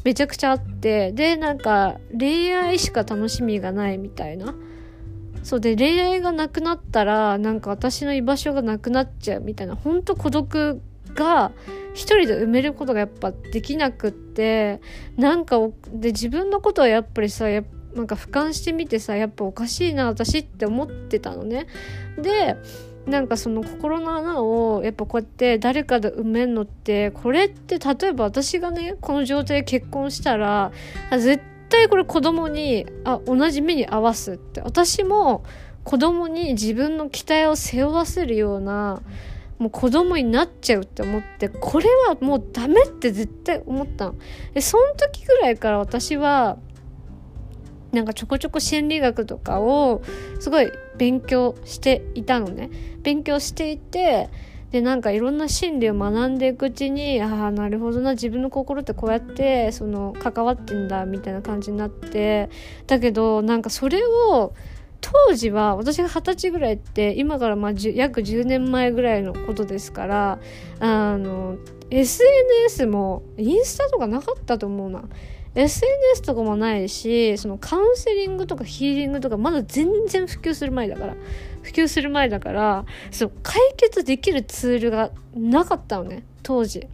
[0.10, 4.56] めちゃくちゃあってでなんか恋愛しか楽しみがないみたいな。
[5.44, 9.76] そうで恋愛がなくなったらなんか私の居場所がなくなっちゃうみたいな。
[9.76, 10.82] ほんと孤独
[11.14, 11.52] が
[11.94, 14.82] 一人で埋めることがやっぱできなくって
[15.16, 15.60] なんか
[15.92, 17.62] で自分のことはやっぱりさや
[17.94, 21.68] なんか俯瞰してみてさやっぱおかしいな私って思ってたのね。
[22.20, 22.58] で
[23.10, 30.72] なんかその心の穴をやっぱこうやって誰かで埋めんのってこれって例えば私がねこの状態で結婚したら
[31.12, 35.44] 絶対これ子供にあ同じ目に合わすって私も
[35.84, 39.02] 子供に自分の期待を背負わせるような
[39.58, 44.16] もう子供になっちゃうって思ってこれはもうダメって絶対思ったの。
[44.54, 46.58] でその時ぐらいから私は
[47.92, 50.02] なんかちょこちょこ心理学とかを
[50.40, 52.70] すごい勉強していたのね。
[53.02, 54.30] 勉強していて
[54.72, 62.50] でなんかいろんな心理を学んでいくうちにああなるほどな自分の心ってこうやってその関わってんだみたいな感じになって
[62.86, 64.54] だけどなんかそれを
[65.02, 70.40] 当時は私が二十歳ぐらいって今からまあ約10年前ぐらいのことですから
[70.80, 71.58] あの
[71.90, 75.04] SNS もインスタとかなかったと思うな
[75.56, 81.16] SNS とかもないしそのカウンセリングとかヒーリングとかまだ全然普及する前だから
[81.64, 86.88] 普及する前だからそ解決できるツールがなかったのね当時。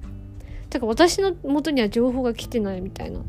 [0.70, 3.20] だから私の元には情報が来てないみたいな。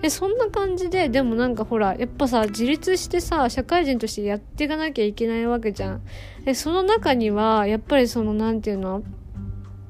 [0.00, 6.02] でそんな感じででもなんかほらやっぱさ自立してさ社会人としてやっていかなきゃいけないわけじゃん。
[6.44, 9.02] でその中にはやっぱりその何て言うの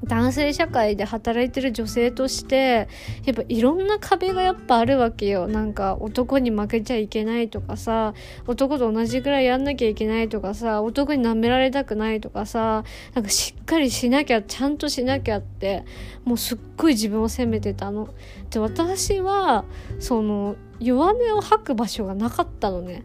[0.03, 2.87] 男性社会で働いてる女性として
[3.25, 8.13] やっぱいろんな壁がやっぱあるわけよなんか男に負けちゃいけないとかさ
[8.47, 12.83] 男と同じぐらいやんなきゃいけないとかさ男に舐められたくないとかさ
[13.13, 15.83] なんかしっかりしなきゃちゃんとしなきゃって
[16.23, 18.09] もうすっごい自分を責めてたの。
[18.49, 19.65] で私は
[19.99, 23.03] その弱音を吐く場所がなかったのね。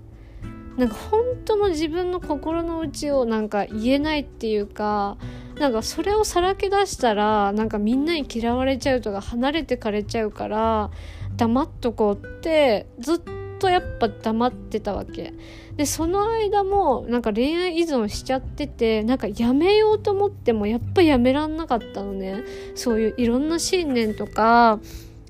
[0.77, 5.17] なんか本当の自分の心の内をなんか言えないっていうか
[5.59, 10.91] なんかそれをさらけ出したらなんかみんなに嫌われちゃうとか離れてかれちゃうから
[11.37, 13.21] 黙っとこうってずっ
[13.59, 15.33] とやっぱ黙ってたわけ。
[15.77, 22.45] でその間もなんか恋愛依存しちゃっててなんかやめようと思ってもやっぱやめらんなかったのね。
[22.75, 24.81] そういういろんな信念とか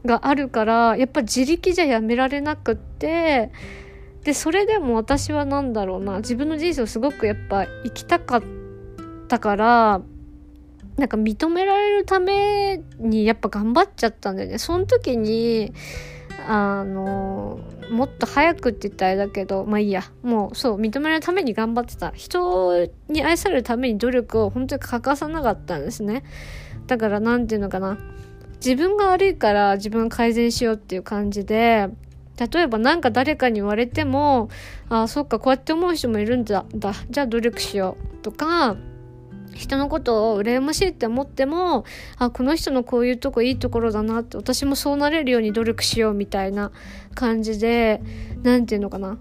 [0.05, 3.51] があるからやっぱ自力じゃやめられなくって
[4.25, 8.43] でそれでも私は何だろうな自分の人生をすごくやっぱ生きたかっ
[9.29, 10.01] たから
[10.97, 14.59] なんか認められるためにやっぱ頑張っちゃったんだよね。
[14.59, 15.73] その時に
[16.47, 17.59] あの
[17.91, 20.05] もっと早くって言ったらあれだけどまあいいや。
[20.23, 22.13] もうそう認められるために頑張ってた。
[22.13, 26.23] 人に愛されるために努力を本当に欠かさなかったんですね。
[26.87, 27.99] だから何て言うのかな。
[28.65, 31.89] 自分が悪いから自分を改善しようっていう感じで
[32.39, 34.49] 例えば何か誰かに言われても
[34.89, 38.77] ああそっかこうやって思う人もいるんだだじゃあ努力しようとか
[39.55, 41.85] 人のことを羨ましいって思っても
[42.19, 46.73] あこの人のこういうとこいいところだなって私もそうなれるように努力しようみたいな
[47.15, 48.03] 感じで
[48.43, 49.17] 何て言うのかな。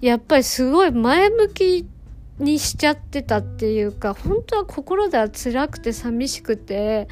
[0.00, 1.86] やっぱりすごい前向き
[2.38, 7.06] にしちゃってたっていうか本当は心では辛くて寂しくて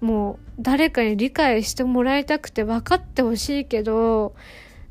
[0.00, 4.34] もう誰かに理解してもらいたくて分かってほしいけど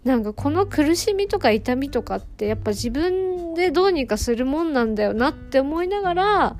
[0.03, 6.55] なんかこの苦しみとか痛みとかってやっぱ自分でどうにかするもんなんだよなって思いながら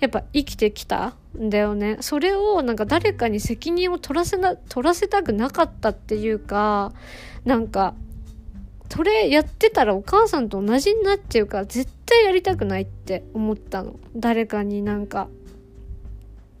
[0.00, 1.98] やっぱ生きてきたんだよね。
[2.00, 6.92] それをなんか誰かに責任を取らせな取らせたくなかったっていうか
[7.44, 7.94] なんか
[8.90, 13.96] それやってたらお母さんと同じになっちゃうから絶対やりたくないって思ったの。
[14.16, 15.28] 誰かになんか。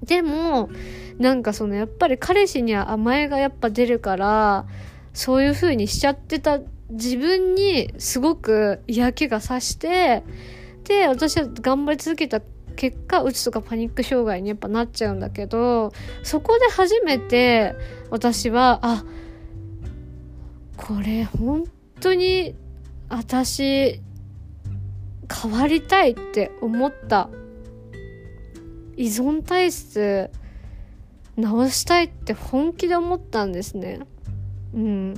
[0.02, 0.70] でも
[1.18, 4.66] なんかそのやっぱり彼氏には甘えがやっぱ出るから
[5.12, 6.60] そういう風にしちゃってた。
[6.90, 10.22] 自分にすごく嫌気がさして
[10.84, 12.40] で私は頑張り続けた
[12.76, 15.92] 結果うつとかパニック障害にやっぱなっちゃうんだけど
[16.22, 17.74] そこで初めて
[18.08, 19.04] 私はあ
[20.78, 21.64] これ本
[22.00, 22.54] 当に
[23.10, 24.00] 私
[25.30, 27.28] 変わりたいって思った。
[28.96, 30.30] 依存体質
[31.36, 34.00] 直したいって本気で思ったんですね。
[34.74, 35.14] うん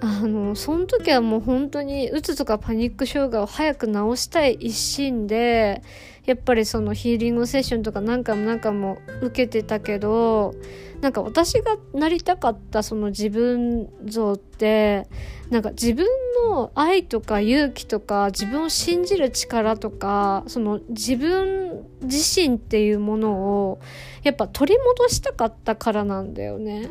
[0.00, 5.82] あのその時はもう本当にうつとかパニック障害を早く治したい一心で
[6.26, 10.54] やっぱりそのヒーリングセッションとか何回も何回も受けてたけど
[11.00, 15.06] なんか私がなりたかったその自分像って
[15.50, 16.06] なんか自分
[16.50, 23.32] の愛とか勇気とか自分を信じる力とかその自分自身っていうもの
[23.68, 23.80] を
[24.22, 26.88] やっぱ取り戻したかったからなんだよね。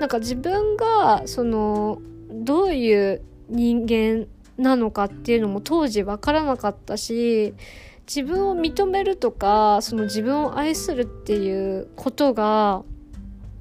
[0.00, 7.54] なんか自分がそのどういう人間なのかっていうのも当時分からなかったし
[8.06, 12.82] 自分を認めるとかその自分を愛するっていうことが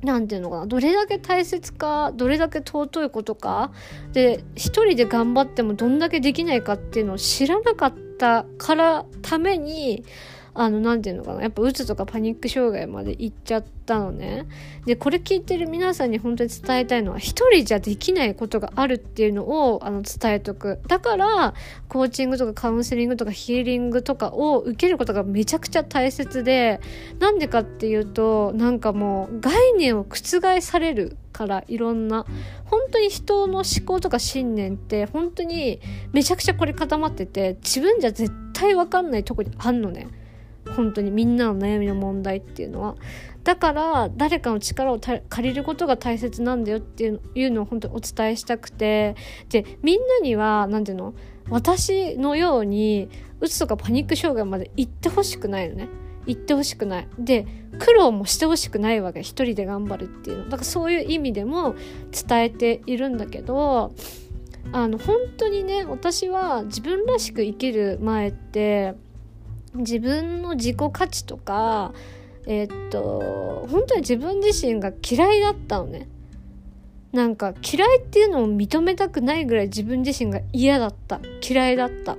[0.03, 3.71] 何て言うのかなどれだけ大切かどれだけ尊いことか
[4.13, 10.03] で一人で頑張ってもどんだけできないかっていうのを知らなかったからために
[10.59, 11.43] あの、なんていうのかな。
[11.43, 14.47] やっぱ、うつとかパニック障害まで行っちゃったのね。
[14.87, 20.79] で、これ聞いてる皆さんに本当に伝えたいのは、一人じゃできないことがあるっていうのを、あの、伝えとく。
[20.87, 21.53] だから、
[21.87, 26.81] コーチングとかカウンセリングとかヒーリングとかを受けることがめちゃくちゃ大切で、
[27.19, 32.25] なんでかっていうと、なんかもう、概念を覆されるからいろんな
[32.65, 35.79] 本当に人の思考とか信念って本当に
[36.11, 40.07] めちゃくちゃこれ固まってて自分じゃ絶対わかんないとこにあんのね
[40.77, 42.95] 本当にみんなの悩みの問題っていうのは。
[43.43, 47.03] だから誰かの力を借りることが大切なんだよって
[47.35, 49.15] いうのを本当にお伝えしたくて。
[49.49, 51.13] でみんなには何ていうの？
[51.49, 53.09] 私のように
[53.39, 55.89] うつとかパニック障害まで行ってほしくないのね。
[56.25, 57.07] 行ってほしくない。
[57.17, 57.47] で
[57.79, 59.21] 苦労もしてほしくないわけ。
[59.21, 60.43] 一人で頑張るっていうの。
[60.45, 61.75] だからそういう意味でも
[62.11, 63.93] 伝えているんだけど
[64.73, 68.95] あの本当にね私は自分らしく生きる前って
[69.77, 71.93] 自分の自己価値とか
[72.47, 76.07] え、っと本当に自分自身が嫌いだったのね。
[77.11, 81.19] なんか嫌いっていうのを認めたくないぐらい自分自身が嫌だった。
[81.47, 82.17] 嫌いだった。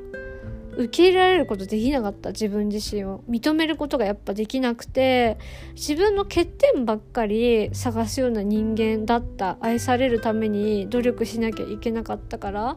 [0.76, 2.30] 受け入れられることできなかった。
[2.30, 5.38] 自分自身を認めることがやっぱできなくて
[5.74, 9.56] 自分の欠点ばっかり探すような人間だった。
[9.60, 12.76] 愛されるために努力しなきゃいけなかったから。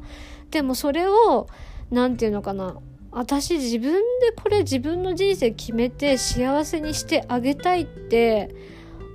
[0.52, 1.48] でもそれを
[1.90, 2.78] 何て言うのかな。
[3.12, 8.55] 私自分でこれ自分の人生決めて幸せにしてあげたいって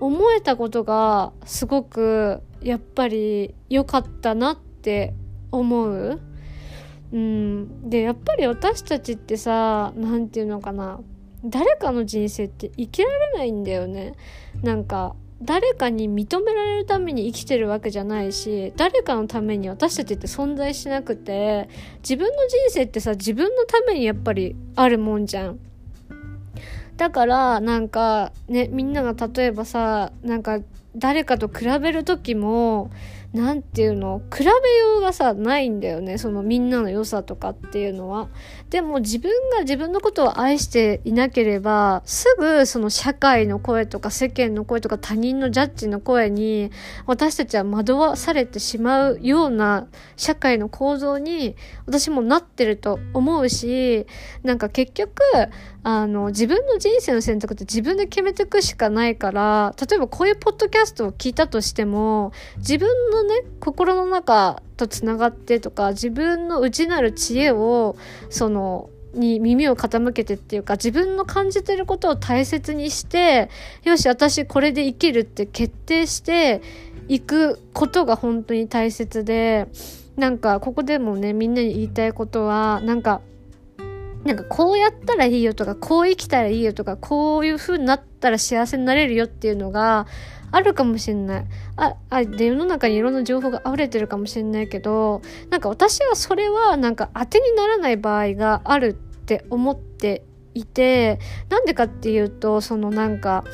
[0.01, 5.15] 思えたことがすごくやっぱり良かったなって
[5.51, 6.21] 思う。
[7.13, 11.01] うん、でやっぱり私たちってさ何て言うのかな
[11.45, 14.15] 誰かの人生って生きられないんだよね。
[14.63, 21.69] なんか誰かに認められるために生きてるわけじゃないし誰かのために私たちって存在しなくて
[21.99, 25.59] 自分の人生ってさ自分のためにやっぱりあるもんじゃん。
[26.97, 30.61] だからなんかねみんなが例えばさなんか
[30.97, 32.91] 誰かと比べる時も
[33.37, 34.53] 何て言うの比べよ
[34.99, 38.29] うがさないんだよねそのみんなの良さとかっていうのは。
[38.71, 46.73] でも自分が自分のことを愛していなければすぐその社会の声とか世間の声とか他人のジャッジの声に
[47.07, 51.55] 私たちは惑わされてしまうような社会の構造に
[51.87, 54.07] 私もなってると思うし
[54.43, 55.13] なんか結局
[55.89, 67.97] あの自分の人生の選択って自分で決めていくしかないから例えばこういうポッドキャストを聞いたとしても自分のね心の中とつながってとか自分の内なる知恵を
[68.31, 73.49] そのに耳を傾けてっていうか自分の感じてることを大切にして
[73.85, 76.63] よし私これで生きるって決定して
[77.07, 79.69] いくことが本当に大切で
[80.17, 83.21] なんかここでもねみんなに言いたいことはなんか
[84.27, 90.07] なんかこうやったらいいよとかこう生きたらいいよとかこういう風になったら幸せになれるよっていうのが
[90.51, 91.45] あるかもしれない。
[91.77, 100.25] あ、あ、で、世の中にいろんな情報が溢れてるかもしれないけど、なんか私はそれはなんか当てにならない場合があるって思って
[100.55, 101.19] いて、
[101.51, 103.45] なんでかっていうと、そのなんか、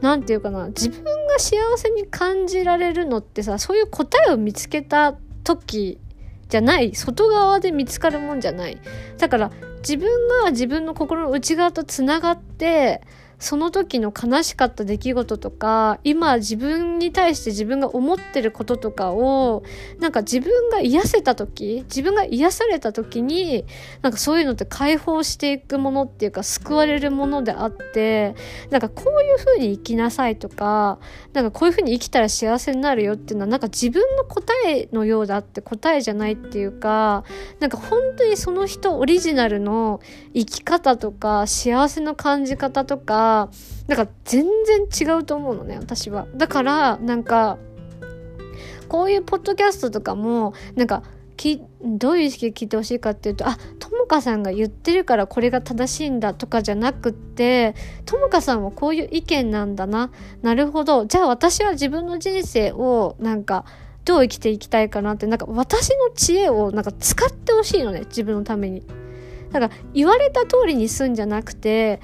[0.00, 5.98] なんていうかな、自分が幸せに感じられるのってさ、そういう答えを見つけた時
[6.48, 8.80] じゃない、外側で見つかるもんじゃない。
[9.18, 10.08] だから、自分
[10.42, 13.02] が自分の心の内側とつながって、
[13.38, 19.62] その時の悲しかった出来事とか今自分に対して自分が思ってることとかを
[19.98, 23.64] なんか自分が癒せた時自分が癒された時に
[24.02, 28.34] なんかそういうのって解放していくものっていうか救われるものであって
[28.70, 30.98] なんかこういう風に生きなさいとか
[31.32, 37.24] なんかこういう風に生きたら幸せになるよっていうのはなんか自分の答えのようだって答えじゃないっていうか
[37.60, 40.00] なんか本当にその人オリジナルの
[40.34, 43.50] 生き方とか幸せの感じ方とか
[43.86, 44.44] なんか全
[44.90, 46.26] 然違うと思うのね私は。
[46.34, 47.58] だからなんか
[48.88, 51.02] こういうポッドキャストとかもなんか
[51.36, 57.74] きどういう意識で聞いてほしいかっていうとあともかさんが言ってるからこれが正しいんだとかじゃなくって
[58.04, 60.10] ともかさんはこういう意見なんだな。
[60.42, 61.06] なるほど。
[61.06, 63.64] じゃあ私は自分の人生をなんか
[64.04, 68.82] どう生きていきたいかなってなんか私の知恵をなんか使ってほしいのね自分のために。
[69.54, 72.00] だから言われた通りにすんじゃなくて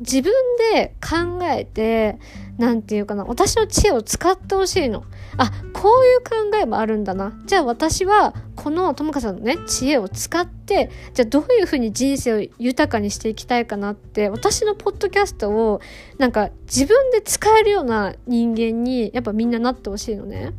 [0.00, 0.32] 自分
[0.72, 2.18] で考えて、
[2.58, 5.04] なんていうかな、私の知恵を使ってほしいの。
[5.38, 7.32] あ、こういう考えもあるんだな。
[7.46, 15.80] じゃあ私は、このともかさんのね、知恵を使って、じゃあどういうふうに人生を豊かにしていきたいかなって、私のポッドキャストを、
[16.18, 20.52] なんか自分で使えるような人間に、やっぱみんななってほしいのね。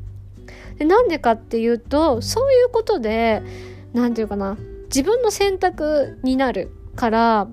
[0.79, 3.43] で、なんでかっていうと、そういうことで、
[3.93, 4.57] なんていうかな、
[4.87, 7.47] 自分の選択になるから、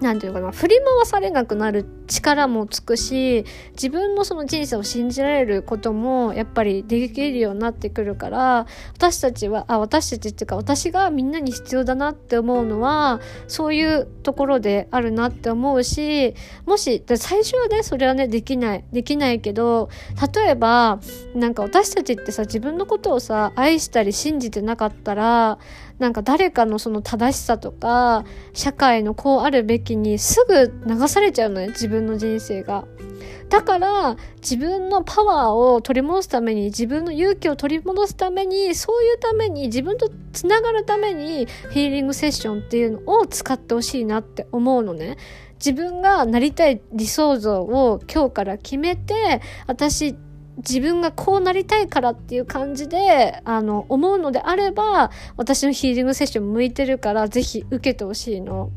[0.00, 16.34] 何て言うかな振り回されなくなるっ力もつくし自分のその人生を信じられることもやっぱりできるようになってくるから私たちはあ私たちっていうか私がみんなに必要だなって思うのはそういうところであるなって思うし
[16.66, 19.88] もし最初はねそれはねできないできないけど
[20.34, 21.00] 例えば
[21.34, 25.58] なんか私たちってさ自分のことをさ愛したり信じてなかったら
[25.98, 28.24] なんか誰かのその正しさとか
[28.54, 32.84] 社会のこうあるべきにすぐ流されちゃうのね自分の人生が。
[33.48, 45.18] だから自分のパワーを取り戻すために自分の勇気を取り戻すためにそういうために自分とつながるためにヒーリングセッションっていうのを使ってほしいなって思うのね。
[45.56, 50.16] 自分がなりたい理想像を今日から決めて私
[50.58, 58.70] 自分がこうなりたいからっていう感じで、あの、思うのであれば、私のヒーリングセッション向いてるから、ぜひ受けてほしいの。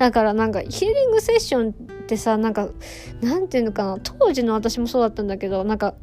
[0.00, 1.72] だからなんかヒーリングセッションっ
[2.06, 2.70] てさ、なんか、
[3.20, 5.94] なんていうのかな、当時の私もそうだったんだけど、なんか、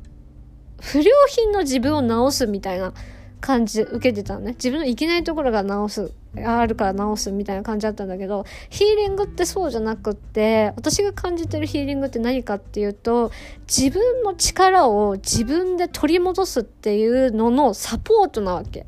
[0.79, 2.93] 不良品の自分を直すみたいな
[3.41, 4.51] 感じで受けてたのね。
[4.51, 6.11] 自分のいけないところが直す。
[6.45, 13.31] あるから直すみたいな感じだったんだけど、ヒーリングってそうじゃなくって、私が感じてるヒーリングって何かっていうと、
[13.67, 18.85] 自分の力を自分で取り戻すっていうののサポートなわけ。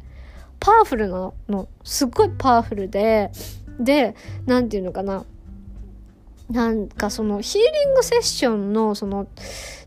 [0.59, 1.67] パワフルなの。
[1.83, 3.31] すっごいパワフルで、
[3.79, 4.15] で、
[4.45, 5.25] なんていうのかな。
[6.49, 9.27] なんかそのヒーリングセッションのその、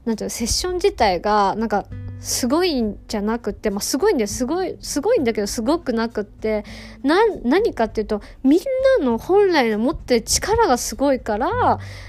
[0.04, 1.86] なんていうの、セッション自体が、なんか
[2.22, 6.64] すごいんじゃなくて、まあ、すごいんだよすごいすごいんだけどすごくなくって
[7.02, 8.60] な何かっていうとみん
[9.00, 11.50] なの本来の持ってる力がすごいから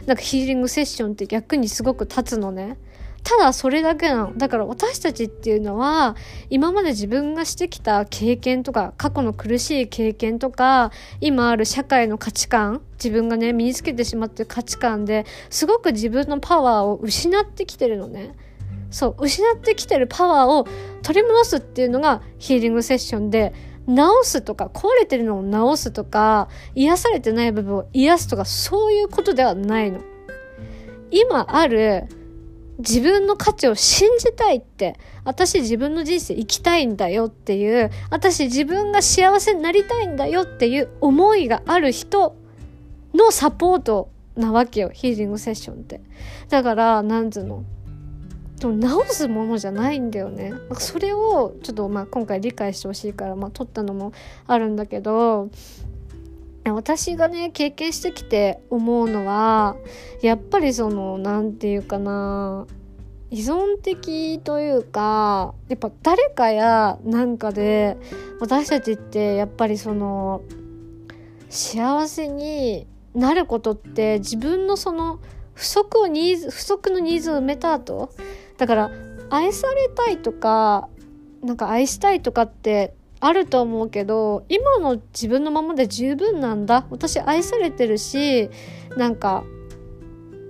[0.06, 2.78] なんかヒーリングセッションって逆にすごく立つのね。
[3.24, 4.38] ただそれだけなの。
[4.38, 6.16] だから私たちっていうのは、
[6.50, 18.36] 今まで自分がしてきた経験とか、過去の苦しい経験とか、今ある社会の価値観、自分がね、身につけてしまってる価値観ですごく自分のパワーを失ってきてるのね。
[18.92, 20.68] そう失ってきてるパワーを
[21.02, 23.52] 取り戻すっていうのがヒーリングセッションで
[23.88, 30.00] 治すとか壊れてるのを治すとか癒されてない部分を癒すとかそういうことではないの。
[31.10, 32.08] 今ある
[32.80, 42.36] 自分の価値を信じたいって、私自分の人生生きたいんだよっていう、私自分が幸せになりたいんだよっていう思いがある人
[43.14, 46.02] のサポートなわけよ、ヒーリングセッションって。
[46.50, 47.64] だから、なんつうの、
[48.64, 54.14] でも直すものじゃないんだよねそれをちょっとまあ今回理解してほしいからまあ撮ったのも
[54.48, 55.50] あるんだけど
[56.72, 59.76] 私がね経験してきて思うのは
[60.22, 62.66] やっぱりその何て言うかな
[63.30, 67.98] 依存的というかやっぱ誰かやなんかで
[68.40, 70.42] 私たちってやっぱりその
[71.50, 75.20] 幸せになることって自分のその
[75.54, 78.10] 不足をニーズ不足のニーズを埋めた後
[78.58, 78.92] だから
[79.30, 80.88] 愛されたいとか
[81.44, 82.94] なんか愛したいとかって
[83.26, 86.86] あると思うけど今の自分のままで十分なんだ。
[86.90, 88.50] 私愛されてるし
[88.98, 89.46] なんか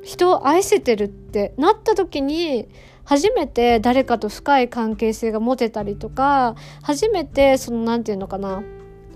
[0.01, 2.67] 人を愛せてるってなった時に
[3.03, 8.63] 初めて誰かと深い関係性が持てたりとか初めてその何て言うのかな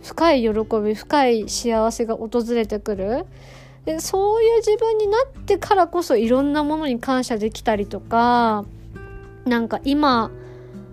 [0.03, 0.49] 深い喜
[0.83, 3.25] び深い幸せが訪れてくる。
[3.85, 8.65] でそういう自分になってからこそいろんなものに感謝できたりとか
[9.45, 10.29] なんか今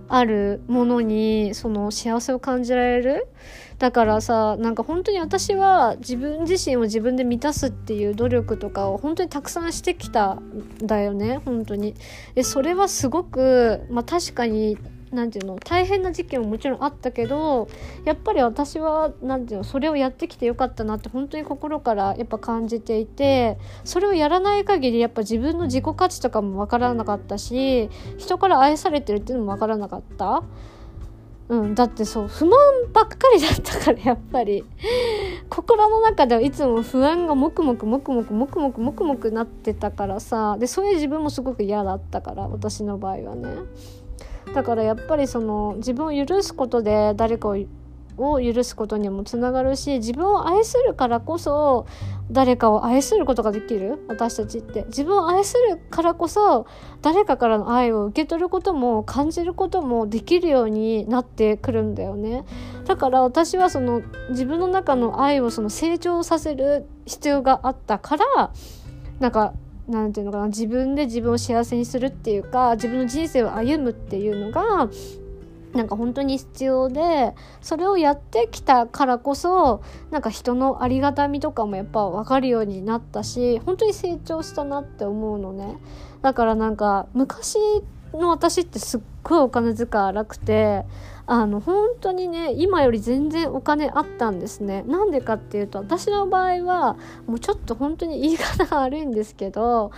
[0.09, 3.27] あるものにその幸せを感じられる。
[3.79, 11.95] だからさなんか本当に私は自分自身を自分で満たすっていう努力とかを本当にたくさんしてきたんだよね本当に。
[12.35, 14.79] でそれはすごくまあ確かに
[15.15, 17.69] 何て言うの大変な時期ももちろんあったけど
[18.05, 27.89] やっぱり私は何て言うのそれをやってきてよかったなって本当に心からやっぱ感じていてそれをやらない限りやっぱ自分の自己価値とかも分からなかったし
[28.19, 30.43] 人から愛されてるっていうのも分からなかった。
[31.47, 32.59] うん、だってそう不満
[32.93, 34.65] ばっかりだったからやっぱり。
[35.51, 40.57] 心の中ではいつも不安がもくもくもくもくもくもくもくもくなってたからさ。
[40.59, 43.49] でそういう自分もすごく嫌だったから私の場合はね。
[44.55, 47.57] だからやっぱりその自分を許すことで誰かを
[48.17, 51.85] を許すことにもつながるし自分を愛するからこそ
[52.31, 54.05] 誰かを愛することができる？
[54.07, 54.85] 私たちって。
[54.85, 56.67] 自分を愛するからこそ
[57.03, 62.45] 誰かからの愛を受け取ることも感じることもできるようになってくるんだよね。
[62.87, 68.53] だから私はその自分の中の愛をその成長させる必要があったから
[69.19, 69.55] なんか
[69.89, 74.89] 何て言うのかな自分で自分を幸せにするっていうか自分の人生を歩むっていうのが
[75.75, 85.77] なんか本当に必要でそれをやってきたからこそなんか人のありがたみとかもやっぱ分かるようになったし本当に成長したなって思うのね。
[86.23, 87.59] だからなんか昔
[88.15, 90.85] の私ってすっごいお金遣い荒くて
[91.27, 94.83] あの本当にね今より全然お金あったんですね。
[94.87, 96.97] なんでかっていうと私の場合は
[97.27, 99.91] もうちょっと本当に言い方が悪いんですけど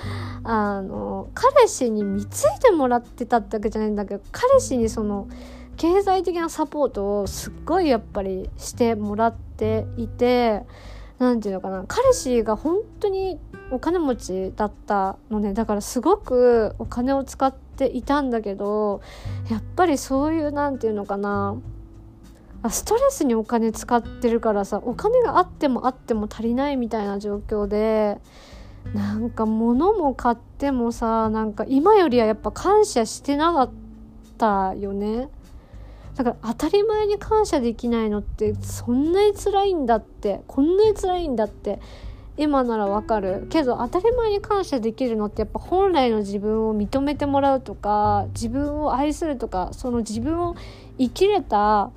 [0.45, 5.29] あの彼氏に貢いでもらってたってわけじゃないんだけど彼氏にその
[5.77, 10.63] 経済的なサポートをすっごいやっぱりしてもらっていて
[11.19, 13.39] 何て言うのかな彼氏が本当に
[13.71, 15.53] お金持ちだったのね。
[15.53, 19.01] だからすごくお金を使っていたんだけど
[19.51, 21.57] やっぱりそういう何て言うのかな。
[22.71, 28.19] ストレスにお金使ってるからさお金があってもあっても足りないみたいな状況で
[28.93, 33.71] なんか物も買ってもさなんか今よりはやっぱ感謝してなかっ
[34.39, 35.29] たよね。
[36.17, 41.79] だから当たり前に感謝できないのってそんなに辛いんだってこんなに辛いんだって
[42.39, 50.55] 今ならわかるけど当たり前に感謝できるのってやっぱ本来の自分を認めてもらうとか自分を愛するとかその自分を
[50.99, 51.91] 生きれた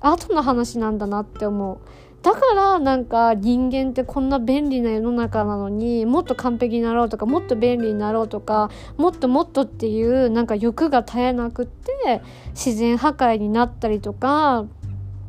[0.00, 1.78] 後の話なんだなって思う。
[2.22, 12.20] だからなんか人間ってこんな便利な世の中なのにもっと完璧になろうとかもっと便利になろうとかもっともっとっていうなんか欲が絶えなくって
[12.50, 14.64] 自然破壊になったりとか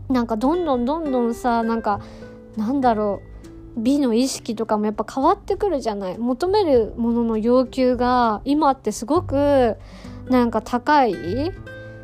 [0.09, 2.01] なんかどんどんどんどんさなんか
[2.55, 3.36] なんだろう
[3.78, 6.17] 美の意識とかもやっぱ変わってくるじゃない。
[6.17, 9.78] 求めるものの要求が今ってすごく
[10.30, 11.15] なんか高い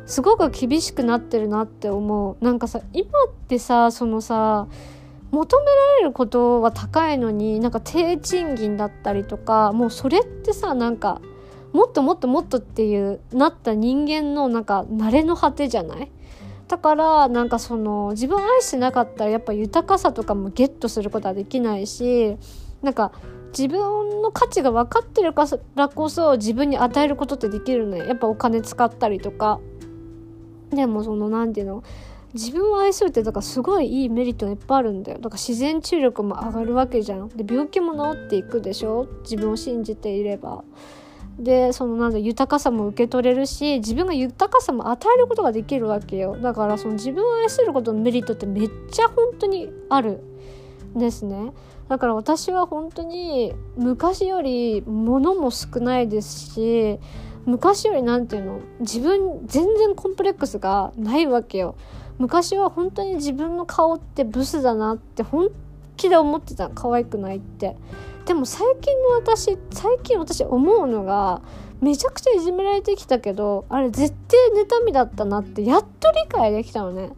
[0.06, 2.44] すごく厳しくなってるなって思う。
[2.44, 4.66] なんかさ今ってさそのさ
[5.30, 11.20] 求められることは高いのになんか低賃金だったりとかもうそれってさなんか
[11.72, 16.10] もっともっともっとっていうなった人間のなんか慣れの果てじゃない？
[16.68, 22.36] だからなんかその自分を愛してなかったらやっぱ豊かさとかもゲットすることはできないし
[22.82, 23.12] なんか
[23.56, 25.46] 自分の価値が分かってるか
[25.76, 28.04] らこそ自分に与えることってできるのよ。
[28.04, 29.60] やっぱお金使ったりとか。
[30.70, 31.84] でもその何て言うの？
[32.32, 35.18] 自分を愛するってだからすごいいいメリットがいっぱいあるんだよ。
[35.18, 37.28] だから自然治癒力も上がるわけじゃん。
[37.28, 39.06] で病気も治っていくでしょ？
[39.22, 40.64] 自分を信じていれば。
[41.38, 46.36] でそのなんだ豊かさも受け取れるし自分が豊かさも与えることができるわけよ。
[46.36, 50.22] だからその自分を愛することのメリットってめっちゃ本当にある
[50.94, 51.52] んですね。
[51.88, 56.98] だから私は本当に昔より物も少ないですし
[57.44, 61.74] 昔より何て言うの自分全然コンプレックスがないわけよ。
[62.18, 65.50] 昔は本当に自分の顔ってブスだなって本
[65.96, 67.76] 気で思ってた可愛くないって。
[68.26, 71.42] でも最近の私最近私思うのが
[71.80, 77.10] めちゃくちゃいじめられてきたけどあれ絶対妬みだったなってやっと理解できたのね。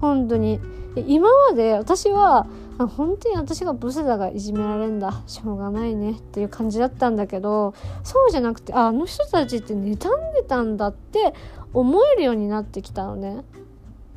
[0.00, 0.60] 本当に。
[1.06, 2.46] 今まで私は
[2.78, 5.22] 本当に私がブスだがいじめられんだ。
[5.26, 6.12] しょうがないね。
[6.12, 7.74] っていう感じだったんだけど
[8.04, 11.34] そうじゃなくてあの人たちって妬んでたんだって
[11.72, 13.42] 思えるようになってきたのね。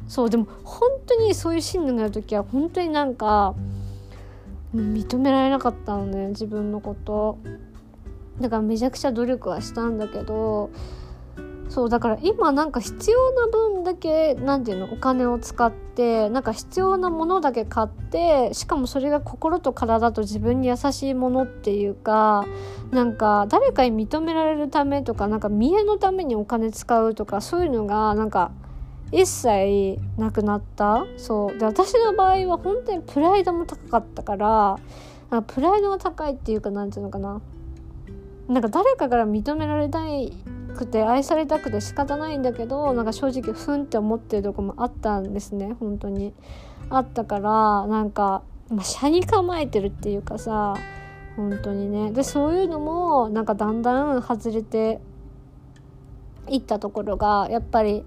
[0.07, 3.55] そうでも本当にそういう信念がある時は本当になんか
[4.76, 7.38] 認められなかったのね自分のこと。
[8.39, 10.70] だからめちゃくちゃ努力はしたんだけど
[11.70, 22.45] そうだから今なんか必要な分だけ何て言うのお金を使ってなんか必要なものだけ買ってしかもそれが心と体と自分に優しいものっていうか
[22.89, 28.51] なんか誰かに認められるためとかなんか見栄のためにお金使うとかそういうのがなんか
[29.12, 31.05] 一切なくなった？
[31.18, 31.57] そう。
[31.57, 34.80] で私の場合は本当にプライドも高かったから
[35.30, 37.41] かプライドが高いっていうか何て言うのかな。
[38.47, 39.99] なんか誰かから認められた
[40.76, 45.76] くて愛されたくて仕方ないんだけどなんか正直ふんって思ってるとこもあったんですね。
[45.80, 46.34] 本当に。
[46.89, 50.76] あったからなんか、まあ、車に構えてるっていうかさ
[51.36, 52.12] 本当にね。
[52.12, 54.99] でそういうのもなんかだんだん外れて
[56.47, 58.03] いったところがやっぱり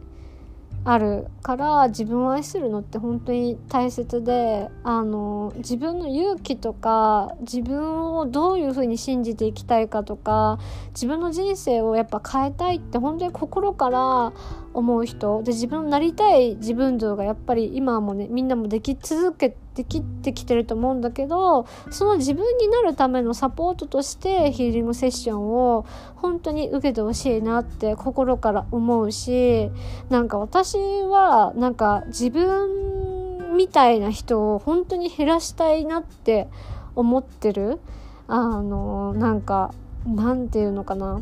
[0.84, 10.58] あるから自分を愛するのって本当に大切であの自分の勇気とか自分をどういうふうに信じていきたいかとか
[10.88, 14.32] 自分の人生をやっぱ変えたいって本当に心から
[14.74, 15.42] 思う人。
[15.44, 29.70] で自分のなりたい自分像がやっぱり今もねみんなもでき続けてきてきてると思うんだけどその自分になるためのサポートとしてヒーリングセッションを本当に受けてほしいなって心から思うし
[30.10, 36.48] なんか私はなんか自分みたいな人を本当に減らしたいなって
[36.94, 37.80] 思ってる。
[38.28, 39.74] あのなんか
[40.06, 41.20] なんていうのかな。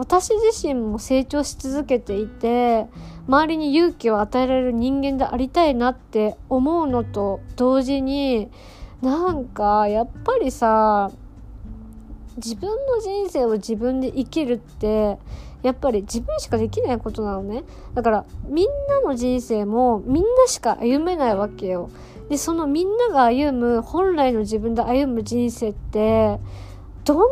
[0.00, 2.86] 私自身も成長し続けていて
[3.28, 8.48] 周りに勇気を与えられる人間でありたいなって思うのと同時に
[9.02, 11.10] なんかやっぱりさ
[12.38, 15.18] 自分の人生を自分で生きるって
[15.62, 17.64] やっぱり自分しかできないことなのね。
[17.92, 21.90] だからみんなの人生もみんなしか歩めないわけよ。
[22.30, 26.40] でそのみんなが歩む本来の自分で歩む人生って
[27.04, 27.26] どんだ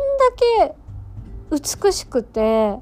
[0.67, 0.75] け
[1.51, 2.75] 美しくて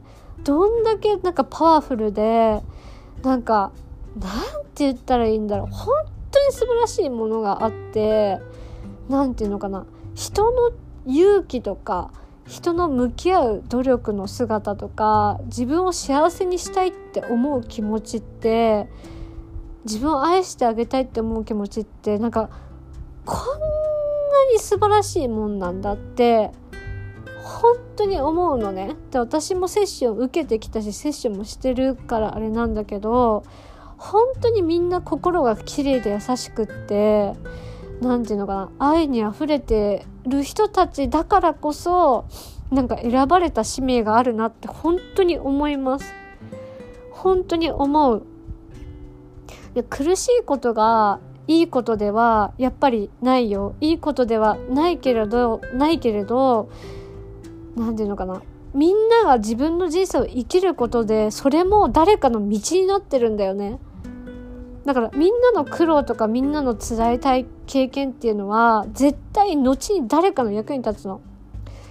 [0.44, 2.62] どんだけなんかパワフルで
[3.24, 3.72] なんか
[4.20, 5.68] なんて言ったらいいんだろう。
[5.68, 5.96] 本
[6.32, 8.40] 当に素晴らしいものがあって
[9.10, 9.86] 何て言うのかな。
[10.16, 10.72] 人の
[11.06, 12.12] 勇気とか
[12.48, 18.88] 人の向き合う努力の姿とか自分を幸せにしたいって思う気持ちって
[19.84, 22.50] 自分を愛してあげたいって思う気持ちってなんか
[23.26, 26.52] こんなに素晴らしいもんなんだって
[27.48, 28.96] 本当に思うのね。
[29.12, 33.44] で私もセッション受けてきたしセッションもしてるからあれなんだけど
[33.98, 37.34] 本当にみんな心が綺麗で優しくって
[38.02, 42.26] 何て言うのかな愛にあふれてる人たちだからこそ
[42.70, 46.14] なんか選ばれた使命があるなって本当に思います。
[47.12, 48.24] 本当に思う。
[49.74, 53.74] いや苦しいことがいいことではやっぱりないよ。
[53.80, 56.70] いいことではないけれどないけれど
[57.78, 58.42] 何て言うのかな。
[58.74, 63.80] みんなが自分の人生を生きることでそれも誰かの道になってるんだよね。
[64.86, 71.22] だからみんなの苦労とかみんなの辛い体経験っていうのは絶対後に誰かの役に立つの。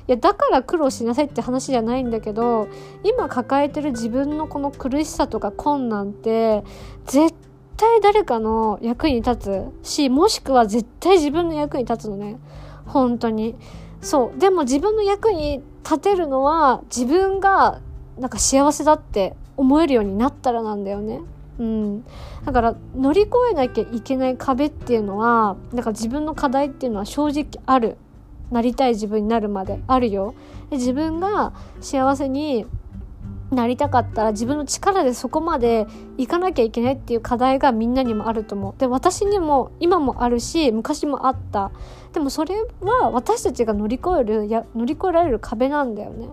[0.09, 2.69] いやだから苦労しなさいって話じゃないんだけど
[3.03, 6.63] 今抱えてる自分のこの苦しさとか困難って
[7.07, 7.35] 絶
[7.77, 9.37] 対誰かの役に立
[9.83, 9.89] つ。
[9.89, 12.39] しもしくは絶対自分の役に立つのね。
[12.87, 13.57] 本当に。
[14.01, 14.39] そう。
[14.39, 17.81] でも自分の役に立てるのは自分が
[18.19, 21.21] なんか幸せだって思えるようになったらなんだよね。
[21.61, 22.05] うん、
[22.45, 27.97] だから乗り越えなきゃいけない壁っていうのはなんか自分の課題っていうのは正直ある。
[28.51, 30.35] なりたい自分になるまであるよ。
[30.71, 32.67] で自分が幸せに
[33.51, 35.87] なりたかったら自分の力でそこまで
[36.19, 38.75] いかなきゃいけないっていう課題がみんなにもあると思う。
[38.79, 41.71] で私にも今もあるし昔もあった。
[42.13, 46.29] でもそれは私たちが乗り越えるや乗り越えられる壁なんだよね。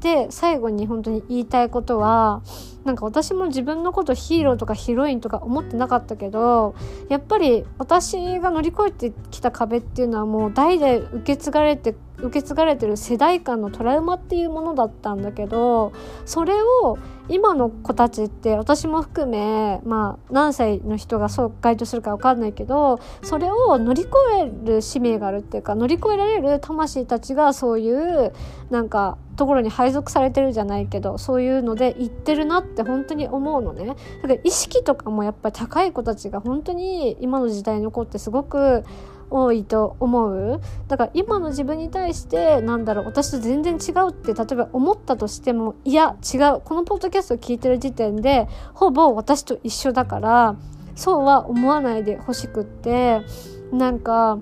[0.00, 2.42] で最後に本当に言いたいことは
[2.84, 6.74] なんか私も自分のことヒーローとかヒロインとか思ってなかったけど
[7.10, 15.92] やっぱり私が乗り越えてきた壁っていうのはもう代々受け継がれて受け継がれてる世代間のトラウマっていうものだったんだけど
[16.24, 16.98] それを
[17.28, 24.10] 今の子たちって私も含めまあ何歳の人がそう該当するか分かんないけどそれを乗り越
[24.64, 28.32] える使命があるっていうか乗り越えられる魂たちがそういう
[28.70, 33.86] なんかところに配属されてるじゃないけどそういうので言ってるなって本当に思うのね。
[33.86, 38.84] だから意識とかもやっぱり高い子たちが本当に今の時代の子ってすごく
[39.30, 40.60] 多いと思う？
[40.88, 46.60] だから今の自分に対してなんだろう私と全然違うって例えば思ったとしてもいや違う。
[46.64, 50.56] このポッドキャストを聞いてる時点でほぼ私と一緒だから
[50.96, 53.22] そうは思わないでほしくって
[53.72, 54.38] なんか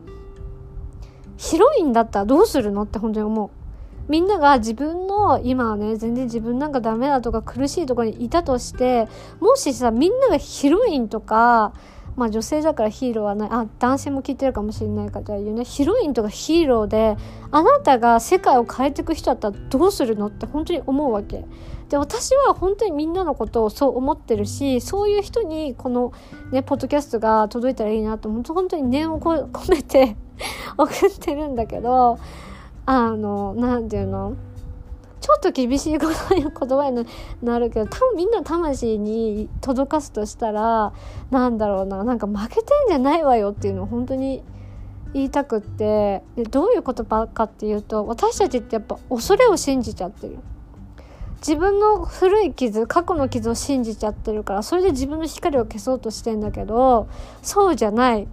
[1.37, 2.83] ヒロインだったらどうするの？
[2.83, 3.51] って本当に思う。
[4.11, 9.07] みんなが自分の今はね全然自分なんかダメだとか苦しいとこにいたとして
[9.39, 11.75] もしさみんながヒロインとか
[12.19, 13.49] まあ女性だからヒーローはない。
[13.53, 15.39] あ男性も聞いてるかもしれないから。
[15.39, 15.65] 言うね。
[15.65, 17.17] ヒロインとかヒーローで
[17.53, 20.27] あなたが世界を変えていく人だったらどうするの？
[20.27, 21.45] って本当に思うわけ。
[21.89, 26.13] で私は本当にみんなのことをそう思ってるしそういう人にこの
[26.51, 30.15] ねポッドキャストが届いたらいいなと本当本当に念を込めて
[30.77, 32.19] 送ってるんだけど
[32.85, 34.35] あの何て言うの？
[35.29, 37.07] ちょっと厳しい言葉に
[37.43, 40.95] なるけど多分みんな魂に届かすとしたら
[41.31, 44.43] なんだろうななんか負けてんじゃないわよっていうのを本当に
[45.13, 50.39] 言いたくってでどういうことばっかっていうと私たちってやっぱ恐れを信じちゃってる。
[51.41, 57.07] 自分の古い傷過去の傷を信じちゃってるからそれで自分の光を消そうとしてんだけど
[57.43, 58.27] そうじゃない。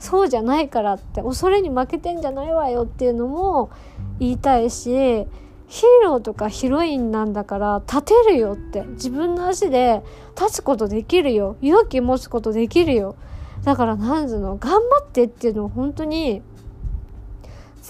[0.00, 3.70] そうじゃないからって恐れに負けてんじゃないわよっていうのも
[4.18, 5.26] 言いたいし
[5.68, 8.82] ヒーローとかヒロインなんだから立てるよって。
[8.82, 10.02] 自分の足で
[10.34, 11.56] 立つことできるよ。
[11.60, 13.16] 勇気持つことできるよ。
[13.64, 16.42] だからなんうの頑張ってっていうのを本当に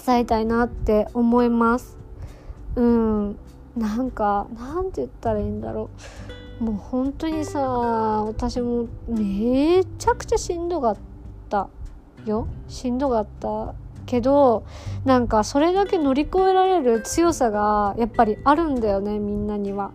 [0.05, 1.97] 伝えたいなって思います。
[2.75, 3.37] うん。
[3.77, 5.89] なんかなんて言ったらいいんだろ
[6.59, 6.63] う。
[6.65, 10.97] もう本当にさ私もめちゃくちゃしんどかっ
[11.49, 11.69] た
[12.25, 12.47] よ。
[12.67, 13.73] しんどかった
[14.09, 14.63] けど
[15.05, 19.91] なんかそれだけ乗り越えられる強さがやっぱりあるんだよねみんなには。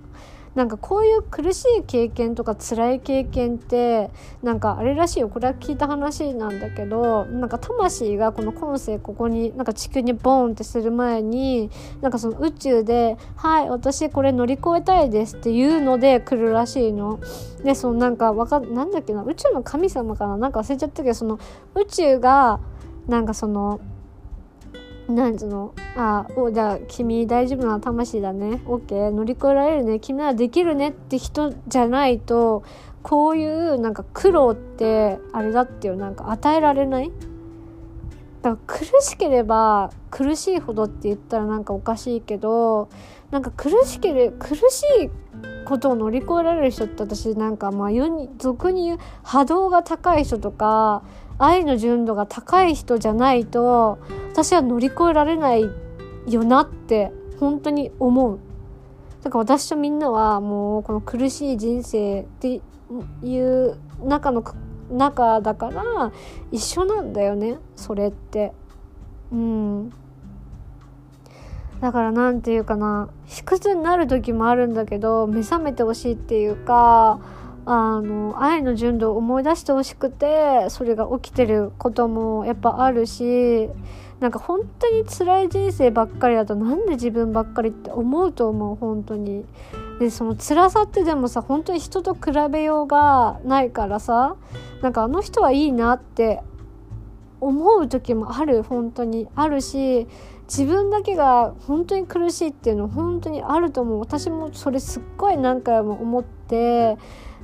[0.55, 11.71] なんかこういう苦しい経験とか辛い経験ってなんかあれらしいよこれは聞いた話なんだけどなんか魂がこの今世ここになんか地球にボーンってする前に
[12.03, 17.19] なんかその宇宙で「はい私これ乗り越えたいです」っていうので来るらしいの。
[17.65, 20.37] でそのなんかわかなんだっけな宇宙の神様かな？
[20.37, 21.41] なんか忘れちゃったけどその
[21.75, 22.61] 宇宙が
[23.09, 23.81] なんかその
[25.09, 25.75] なんつうの？
[25.97, 28.63] あおじゃあ君大丈夫な魂だね。
[28.67, 30.01] OK 乗り越えられるね。
[30.01, 32.65] 君ならできるねって人じゃないと
[33.03, 37.13] こういうなんか苦労ってあれだっていうなんか与えられない？
[38.43, 42.89] だから苦しければ苦しいほどって言ったらなんかおかしいけど
[43.31, 45.11] なんか苦しけれ苦しい
[45.67, 51.03] ことを乗り越えられる人って私なんかまあ世に俗に言う波動が高い人とか
[51.39, 53.99] 愛の純度が高い人じゃないと
[54.33, 55.65] 私は乗り越えられない
[56.29, 58.39] よなって本当に思う。
[59.23, 62.61] だから私とみんなはもうこの苦しい人生って
[63.23, 64.45] いう中の
[64.91, 66.13] 中だから
[66.53, 68.53] 一緒なんだよねそれって。
[69.33, 69.93] うん
[71.81, 77.21] だから何て言うかな卑屈になる時もあるんだけど目覚めてほしいっていうか
[77.67, 83.69] あの愛の純度を思い出してほしくてそれが起きてることもやっぱあるし
[84.21, 89.45] なんか本当に辛い人生ばっかりだとなんで自分ばっかりって思うと思う本当に。
[89.99, 94.35] でその辛さってでもさ本当に人と比べようがないからさ
[94.83, 96.43] なんかあの人はいいなって
[97.41, 100.09] 思う時もある本当にあるし
[100.49, 106.99] 自分だけが本当に苦しいっていうの本当にあると思う私もそれすっごい何回も思って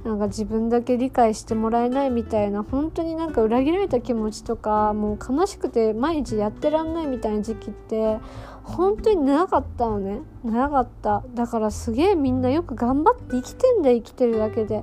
[0.04, 8.18] なんか自分だけ理解してもらえないみたいな本当になんか裏切られた気持ちとかもう悲しくて毎日やってらんないみたいな時期って
[8.64, 10.20] 本当に長かったのね。
[10.44, 11.22] 長かった。
[11.34, 14.82] だからすげえみんなよく頑張って生きてんだ生きてるだけで。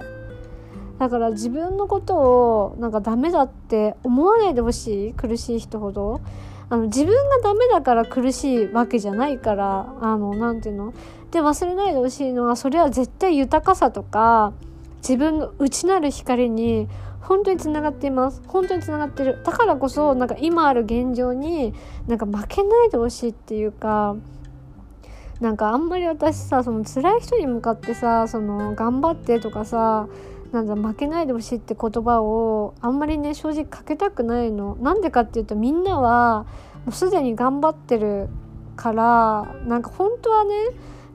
[0.99, 6.22] だから自分のことをなんかダメだって思わないでほしい苦しい人ほど。
[6.70, 10.93] あの自分がダメだから苦しいわけじゃないからあの何て言うの？
[11.32, 14.53] で忘れないでほしいのはそれは絶対豊かさとか
[15.00, 16.88] 自分の内なる光に
[17.22, 18.41] 本当につながっています。
[18.48, 19.41] 本当につながってる。
[19.43, 21.74] だからこそなんか今ある現状に
[22.08, 24.16] なんか負けないでほしいっていうか
[25.41, 30.08] なんかあんまり私さその辛い人に向かってさその頑張ってとかさ
[30.52, 34.78] なんだ負けないでほしいって言葉をあんまりね正直かけたくないの。
[34.80, 36.45] なんでかっていうとみんなは
[36.86, 38.30] もうすでに頑張ってる
[38.78, 40.56] からなんか本当はね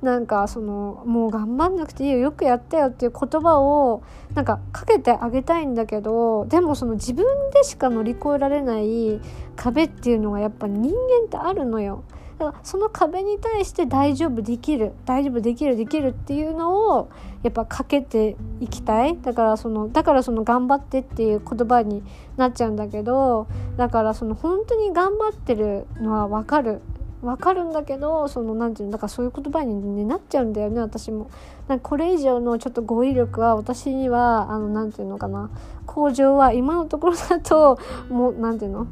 [0.02, 4.02] なんかそのもう頑張んなくていいよよくやったよっていう言葉を
[4.34, 9.20] なんかかけてあげたいんだけどでもその自分でしか乗り越えられない
[9.54, 12.02] 壁っていうのがやっぱ人間ってあるのよ。
[12.38, 17.08] だからその壁に対して大丈夫できる大丈夫できるできるっていうのを
[17.44, 22.02] やっぱかけていきたいだからそのだからその頑張ってっていう言葉に
[22.36, 23.46] なっちゃうんだけど
[23.76, 26.80] だからその本当に頑張ってるのは分かる
[27.22, 31.30] わかるんだけどその何て言うのだからそういう言葉に、ね、なっちゃうんだよね私も。
[31.68, 35.50] なんかこれ以上のちょっと語彙力は私にはあの何て言うのかな。
[35.86, 38.86] 向上は今のところだともう何て言うの？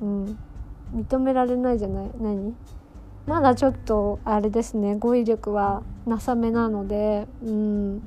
[0.00, 0.38] うん。
[0.94, 2.10] 認められないじゃない？
[2.20, 2.54] 何？
[3.26, 8.02] まだちょっとあれですね語彙力はなさめなのでうん。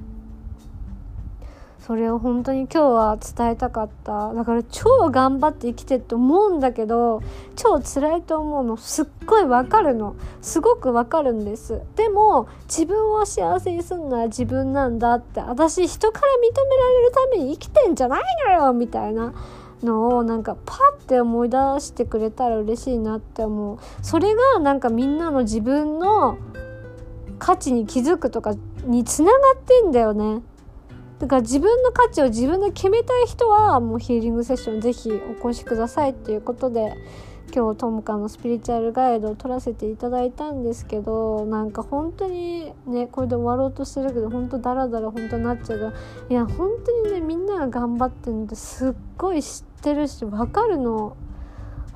[1.92, 4.34] それを本当に今日は伝えたかった。
[4.34, 7.22] だから超頑張って生きてって思うんだけど
[7.58, 8.78] 超辛いと思うの。
[8.78, 10.16] すっごいわかるの。
[10.42, 11.82] すごくわかるんです。
[11.98, 19.34] でも自分を幸せにすんのは自分なんだって私人から認められるために生きてんじゃないのよみたいな
[19.84, 23.80] のをなんかパッて思い出してくれたら嬉しいなって思う。
[24.02, 26.38] それがなんかみんなの自分の
[27.38, 28.54] 価値に気づくとか
[28.86, 30.42] につながってんだよね。
[31.22, 36.98] だから自分の価値を自分で決めたい人はもうヒーリングセッションぜひお越しくださいっていうことで
[37.54, 45.94] 今日トムカのスピリチュアルガイドを取らせていただいたんですけどなんか本当にねこれで終わろうとしてるけど本当ダラダラ本当になっちゃうから
[46.28, 51.16] いや本当にねみんなが頑張ってるのってすっごい知ってるし分かるの。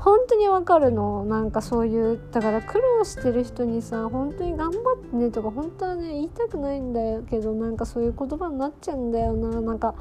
[0.05, 1.25] 本当にわかるの。
[1.25, 9.61] なんかそういうだから苦労してる人にさ本当に頑張ってねとか本当はね言いたくないんだけどなんかそういう言葉になっちゃうんだよな。
[9.61, 9.95] なんか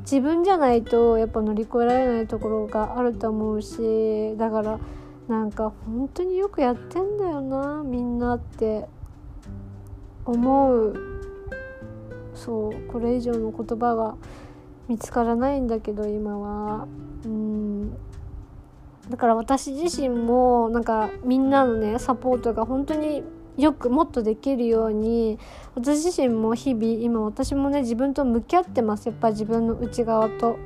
[0.00, 4.80] 自分じゃないとやっぱ乗り越えられないところがあると思うしだから
[5.28, 8.88] なんか本当によくやってんだよなみんなって
[10.24, 10.96] 思う。
[12.34, 14.16] そうこれ以上の言葉が
[14.88, 16.88] 見つからないんだけど今は。
[17.24, 17.96] うん。
[19.10, 23.22] だから私自身もなんかみんなのねサポートが本当に
[23.56, 25.38] よくもっとできるように
[25.74, 29.06] 私自身も日々今私もね自分と向き合ってます。
[29.06, 30.58] やっぱり自分の内側と。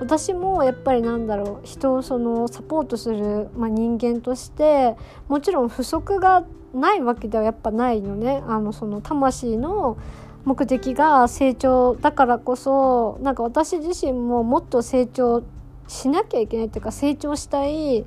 [0.00, 4.96] 私もやっぱりなんだろう人をそのサポートする、まあ、人間として
[5.28, 8.42] もちろん不足がないわけではやっぱないのね。
[8.46, 9.98] あのその魂の
[10.44, 15.42] 目的が成長だからこそなんか私自身ももっと成長
[15.88, 18.04] しなきゃいけないっていうか成長したい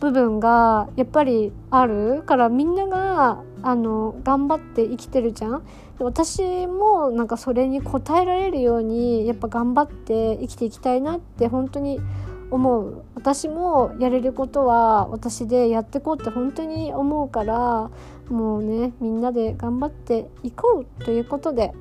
[0.00, 5.62] 部分がやっぱりあるからみんながあの頑張って生きてるじゃん。
[5.98, 12.00] 私もなんかそれに応えられるようにやっぱ頑張って生きていきたいなって本当に
[12.50, 13.02] 思う。
[13.14, 17.90] 私もやれることは私でやっていこうって本当に思うから
[18.30, 21.72] もうねみんなで頑張っていこうということで。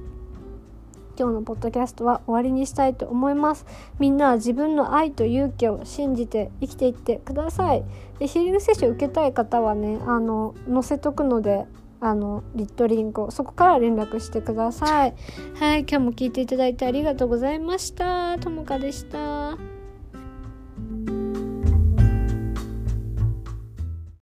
[1.20, 3.65] 今日のポッドキャストは終わりにしたいと思います。
[3.99, 7.84] みんなは自分の愛と勇気を信じて生きていってください。
[8.20, 11.65] でヒーリングセッション受けたい方はねあの載せとくので
[11.99, 15.13] あのリットリンクをそこから連絡してください。
[15.55, 18.38] はい今日も聞いていただいてありがとうございました。
[18.39, 19.79] ともかでした。